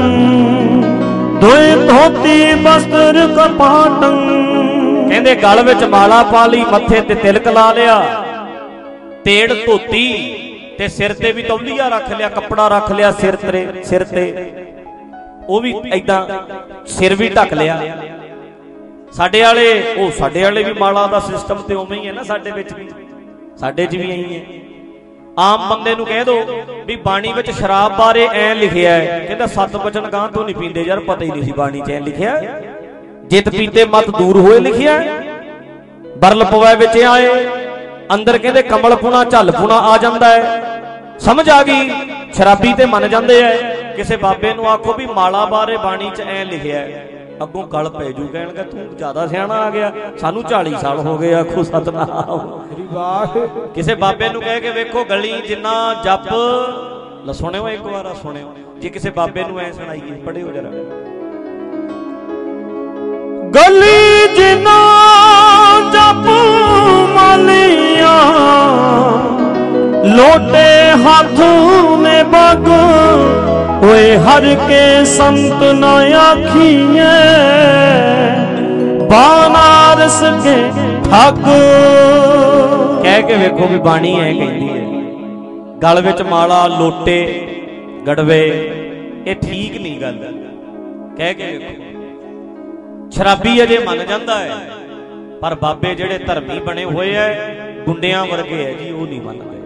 ਦੋਏ 1.41 1.75
ਧੋਤੀ 1.87 2.55
ਬਸਤਰ 2.55 3.19
ਕਪਾਟੰ। 3.37 4.17
ਕਹਿੰਦੇ 5.09 5.35
ਗਲ 5.35 5.63
ਵਿੱਚ 5.63 5.85
ਮਾਲਾ 5.85 6.23
ਪਾ 6.23 6.47
ਲਈ 6.47 6.65
ਮੱਥੇ 6.65 7.01
ਤੇ 7.01 7.15
ਤਿਲਕ 7.15 7.49
ਲਾ 7.49 7.73
ਲਿਆ। 7.73 8.01
ਤੇੜ 9.25 9.53
ਧੋਤੀ 9.67 10.07
ਤੇ 10.79 10.89
ਸਿਰ 10.89 11.13
ਤੇ 11.13 11.33
ਵੀ 11.33 11.43
ਤੌਲੀਆ 11.43 11.89
ਰੱਖ 11.89 12.13
ਲਿਆ 12.13 12.29
ਕੱਪੜਾ 12.29 12.69
ਰੱਖ 12.69 12.93
ਲਿਆ 12.93 13.11
ਸਿਰ 13.13 13.37
ਤੇ 13.37 13.67
ਸਿਰ 13.85 14.05
ਤੇ। 14.05 14.53
ਉਹ 15.49 15.61
ਵੀ 15.61 15.75
ਐਦਾਂ 15.93 16.27
ਸਿਰ 16.87 17.15
ਵੀ 17.15 17.29
ਢੱਕ 17.29 17.55
ਲਿਆ। 17.55 17.81
ਸਾਡੇ 19.17 19.43
ਵਾਲੇ, 19.43 19.95
ਉਹ 19.99 20.11
ਸਾਡੇ 20.11 20.43
ਵਾਲੇ 20.43 20.63
ਵੀ 20.63 20.73
ਮਾਲਾ 20.73 21.07
ਦਾ 21.07 21.21
ਸਿਸਟਮ 21.21 21.55
ਤੇ 21.55 21.75
ਉਵੇਂ 21.75 21.99
ਹੀ 21.99 22.07
ਹੈ 22.07 22.13
ਨਾ 22.13 22.23
ਸਾਡੇ 22.23 22.51
ਵਿੱਚ 22.51 22.73
ਵੀ। 22.73 22.89
ਸਾਡੇ 23.57 23.87
'ਚ 23.87 23.97
ਵੀ 23.97 24.11
ਐਂ 24.11 24.41
ਹੈ। 24.41 24.61
ਆਮ 25.39 25.69
ਬੰਦੇ 25.71 25.95
ਨੂੰ 25.95 26.07
ਕਹਿ 26.07 26.25
ਦੋ 26.25 26.63
ਵੀ 26.87 26.97
ਬਾਣੀ 26.97 27.33
ਵਿੱਚ 27.33 27.51
ਸ਼ਰਾਬ 27.51 27.97
ਬਾਰੇ 27.97 28.29
ਐ 28.35 28.55
ਲਿਖਿਆ 28.55 28.93
ਹੈ। 28.93 29.25
ਕਹਿੰਦਾ 29.27 29.47
ਸੱਤ 29.47 29.77
ਬਚਨ 29.77 30.01
ਗਾਂ 30.01 30.29
ਤੋਂ 30.29 30.45
ਨਹੀਂ 30.45 30.55
ਪੀਂਦੇ 30.55 30.83
ਯਾਰ, 30.83 31.01
ਪਤਾ 31.01 31.25
ਹੀ 31.25 31.31
ਨਹੀਂ 31.31 31.43
ਸੀ 31.43 31.53
ਬਾਣੀ 31.53 31.81
'ਚ 31.81 31.91
ਐ 31.91 32.01
ਲਿਖਿਆ। 32.01 32.61
ਜਿਤ 33.25 33.49
ਪੀਤੇ 33.49 33.85
ਮਤ 33.85 34.11
ਦੂਰ 34.11 34.41
ਹੋਏ 34.41 34.61
ਲਿਖਿਆ। 34.61 35.03
ਬਰਲ 36.17 36.45
ਪਵੈ 36.45 36.77
ਵਿੱਚ 36.77 37.03
ਆਏ। 37.03 37.47
ਅੰਦਰ 38.15 38.39
ਕਹਿੰਦੇ 38.39 38.63
ਕਮਲ 38.63 38.97
ਪੁਣਾ, 38.97 39.25
ਝੱਲ 39.25 39.51
ਪੁਣਾ 39.51 39.75
ਆ 39.75 39.97
ਜਾਂਦਾ 39.97 40.29
ਹੈ। 40.29 40.65
ਸਮਝ 41.19 41.51
ਆ 41.51 41.63
ਗਈ? 41.63 41.91
ਸ਼ਰਾਬੀ 42.33 42.73
ਤੇ 42.73 42.87
ਮੰਨ 42.87 43.09
ਜਾਂਦੇ 43.09 43.43
ਐ 43.43 43.57
ਕਿਸੇ 43.93 44.17
ਬਾਬੇ 44.17 44.55
ਨੂੰ 44.55 44.71
ਆਖੋ 44.71 44.93
ਵੀ 44.93 45.07
ਮਾਲਾ 45.07 45.45
ਬਾਰੇ 45.45 45.77
ਬਾਣੀ 45.77 46.11
'ਚ 46.17 46.21
ਐ 46.21 46.45
ਲਿਖਿਆ 46.45 46.79
ਹੈ। 46.79 47.09
ਅੱਗੋਂ 47.43 47.67
ਗਲ 47.67 47.89
ਪੈ 47.89 48.11
ਜੂ, 48.13 48.29
ਕਹਿਣਗੇ 48.29 48.63
ਤੂੰ 48.63 48.97
ਜ਼ਿਆਦਾ 48.97 49.27
ਸਿਆਣਾ 49.27 49.55
ਆ 49.55 49.71
ਗਿਆ, 49.71 49.93
ਸਾਨੂੰ 50.21 50.43
40 50.43 50.75
ਸਾਲ 50.81 50.99
ਹੋ 50.99 51.19
ਗਏ, 51.19 51.35
ਆਖੋ 51.35 51.63
ਸਤਨਾਮ। 51.63 52.61
ਸ੍ਰੀ 52.73 52.87
ਵਾਹ 52.93 53.27
ਕਿਸੇ 53.75 53.95
ਬਾਬੇ 53.95 54.29
ਨੂੰ 54.29 54.43
ਕਹਿ 54.43 54.61
ਕੇ 54.61 54.71
ਵੇਖੋ 54.71 55.05
ਗਲੀ 55.05 55.33
ਜਿੰਨਾ 55.49 55.95
ਜਪ। 55.95 56.29
ਲ 57.27 57.33
ਸੁਣਿਓ 57.33 57.69
ਇੱਕ 57.69 57.83
ਵਾਰ, 57.83 58.07
ਆ 58.07 58.15
ਸੁਣਿਓ। 58.23 58.55
ਜੇ 58.79 58.89
ਕਿਸੇ 58.89 59.11
ਬਾਬੇ 59.11 59.45
ਨੂੰ 59.45 59.61
ਐ 59.61 59.73
ਸੁਣਾਈਏ 59.73 60.15
ਪੜਿਓ 60.27 60.53
ਜਰਾ। 60.53 60.71
ਗਲੀ 63.55 64.35
ਜਿਨਾ 64.37 64.79
ਜਪ 65.93 66.29
ਮਾਲੀਆਂ, 67.15 68.19
ਲੋਟੇ 70.05 70.91
ਹੱਥ 70.91 71.41
ਮੇ 71.99 72.23
ਬਗ 72.23 72.69
ਓਏ 73.85 74.17
ਹਰ 74.17 74.45
ਕੇ 74.69 75.05
ਸੰਤ 75.05 75.63
ਨ 75.73 75.85
ਆਖੀਏ 76.15 77.09
ਬਾਨਾਰਸ 79.11 80.21
ਕੇ 80.45 80.55
ਠੱਗ। 81.11 81.43
ਕਹਿ 83.03 83.23
ਕੇ 83.23 83.37
ਵੇਖੋ 83.37 83.67
ਵੀ 83.67 83.79
ਬਾਣੀ 83.79 84.15
ਐ 84.21 84.33
ਕਹਿੰਦੀ 84.33 84.69
ਹੈ 84.69 84.83
ਗਲ 85.83 86.01
ਵਿੱਚ 86.03 86.23
ਮਾਲਾ 86.23 86.67
ਲੋਟੇ, 86.67 87.19
ਗੜਵੇ, 88.07 88.41
ਇਹ 89.27 89.35
ਠੀਕ 89.37 89.81
ਨਹੀਂ 89.81 90.01
ਗੱਲ। 90.01 90.19
ਕਹਿ 91.17 91.35
ਕੇ 91.35 91.47
ਵੇਖੋ। 91.47 93.11
ਸ਼ਰਾਬੀ 93.11 93.63
ਅਜੇ 93.63 93.79
ਮੰਨ 93.79 94.07
ਜਾਂਦਾ 94.07 94.39
ਹੈ 94.39 94.57
ਪਰ 95.43 95.55
ਬਾਬੇ 95.55 95.95
ਜਿਹੜੇ 95.95 96.19
ਧਰਮੀ 96.19 96.59
ਬਣੇ 96.61 96.85
ਹੋਏ 96.85 97.15
ਐ, 97.15 97.29
ਗੁੰਡਿਆਂ 97.87 98.25
ਵਰਗੇ 98.27 98.65
ਐ 98.65 98.73
ਜੀ, 98.73 98.91
ਉਹ 98.93 99.07
ਨਹੀਂ 99.07 99.21
ਮੰਨਦੇ। 99.21 99.63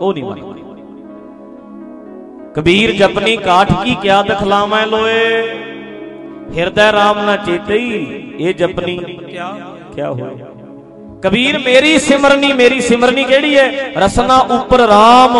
ਉਹ 0.00 0.12
ਨਹੀਂ 0.12 0.24
ਮੰਨਦੇ। 0.24 0.51
ਕਬੀਰ 2.54 2.90
ਜਪਨੀ 2.92 3.36
ਕਾਠ 3.36 3.72
ਕੀ 3.84 3.94
ਕਿਆ 3.94 4.22
ਦਿਖਲਾਵੇਂ 4.22 4.86
ਲੋਏ? 4.86 5.42
ਹਿਰਦੈ 6.56 6.90
ਰਾਮ 6.92 7.18
ਨਾ 7.18 7.36
ਚੇਤਈ 7.36 8.06
ਇਹ 8.38 8.54
ਜਪਨੀ 8.54 8.96
ਕਿਆ? 8.96 9.46
ਕਿਆ 9.94 10.10
ਹੋਇਆ? 10.10 10.46
ਕਬੀਰ 11.22 11.58
ਮੇਰੀ 11.58 11.98
ਸਿਮਰਨੀ 11.98 12.52
ਮੇਰੀ 12.52 12.80
ਸਿਮਰਨੀ 12.80 13.24
ਕਿਹੜੀ 13.24 13.56
ਹੈ 13.58 13.92
ਰਸਨਾ 13.98 14.36
ਉੱਪਰ 14.50 14.80
RAM 14.80 15.36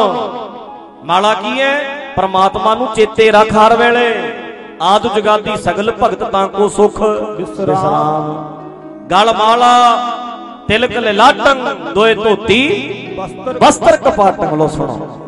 ਮਾਲਾ 1.04 1.34
ਕੀ 1.34 1.60
ਹੈ 1.60 1.72
ਪਰਮਾਤਮਾ 2.16 2.74
ਨੂੰ 2.74 2.86
ਚੇਤੇ 2.94 3.30
ਰੱਖ 3.30 3.52
ਹਰ 3.52 3.76
ਵੇਲੇ। 3.76 4.12
ਆਦ 4.82 5.06
ਜਗਾਦੀ 5.14 5.56
ਸਗਲ 5.56 5.92
ਭਗਤ 6.02 6.22
ਤਾਂ 6.24 6.46
ਕੋ 6.48 6.68
ਸੁਖ। 6.68 7.00
ਵਿਸਰਾਮ। 7.36 9.08
ਗਲ 9.08 9.32
ਮਾਲਾ 9.38 9.72
ਤਿਲਕ 10.68 10.96
ਲਾਟੰ 10.96 11.64
ਦੋਏ 11.94 12.14
ਧੋਤੀ। 12.14 12.62
ਬਸਤਰ 13.62 13.96
ਕਪਾਟੰ 13.96 14.56
ਲੋ 14.56 14.68
ਸੁਣੋ। 14.68 15.18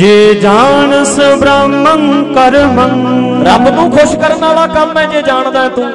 ਜੇ 0.00 0.34
ਜਾਣਸ 0.34 1.18
ਬ੍ਰਹਮੰ 1.40 2.34
ਕਰਮੰ। 2.34 2.92
ਰੱਬ 3.46 3.68
ਨੂੰ 3.68 3.90
ਖੁਸ਼ 3.90 4.14
ਕਰਨ 4.16 4.38
ਵਾਲਾ 4.40 4.66
ਕੰਮ 4.66 4.98
ਹੈ 4.98 5.04
ਜੇ 5.06 5.22
ਜਾਣਦਾ 5.22 5.68
ਤੂੰ। 5.68 5.90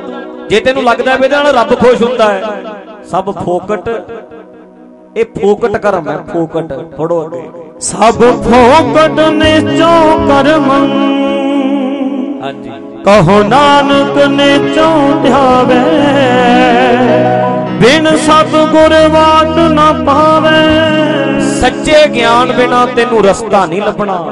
ਜੇ 0.50 0.60
ਤੈਨੂੰ 0.60 0.84
ਲੱਗਦਾ 0.84 1.16
ਵੀ 1.16 1.26
ਇਹਦੇ 1.26 1.36
ਨਾਲ 1.36 1.56
ਰੱਬ 1.56 1.74
ਖੁਸ਼ 1.76 2.04
ਹੁੰਦਾ 2.04 2.28
ਹੈ 2.34 2.62
ਸਭ 3.12 3.32
ਫੋਕਟ 3.46 3.90
ਇਹ 5.18 5.26
ਫੋਕਟ 5.42 5.78
ਕਰਮ 5.78 6.10
ਹੈ 6.10 6.18
ਫੋਕਟ 6.34 6.74
ਪੜੋ 6.98 7.26
ਅੱਗੇ। 7.26 7.42
ਸਭ 7.82 8.22
ਫੋਕਟ 8.44 9.20
ਨਿਚੋ 9.32 9.92
ਕਰਮੰ। 10.28 10.88
ਹਾਂਜੀ। 12.44 12.70
ਕਹੋ 13.06 13.44
ਨਾਨਕ 13.44 14.26
ਨਿਚੋ 14.28 14.90
ਧਿਆਵੇ। 15.24 15.84
ਬਿਨ 17.82 18.16
ਸਤ 18.18 18.56
ਗੁਰ 18.72 18.98
ਬਾਟ 19.10 19.58
ਨਾ 19.72 19.92
ਪਾਵੇ। 20.06 21.25
ਸੱਚੇ 21.62 22.08
ਗਿਆਨ 22.08 22.52
ਬਿਨਾ 22.52 22.86
ਤੈਨੂੰ 22.86 23.24
ਰਸਤਾ 23.24 23.66
ਨਹੀਂ 23.66 23.82
ਲੱਭਣਾ। 23.82 24.24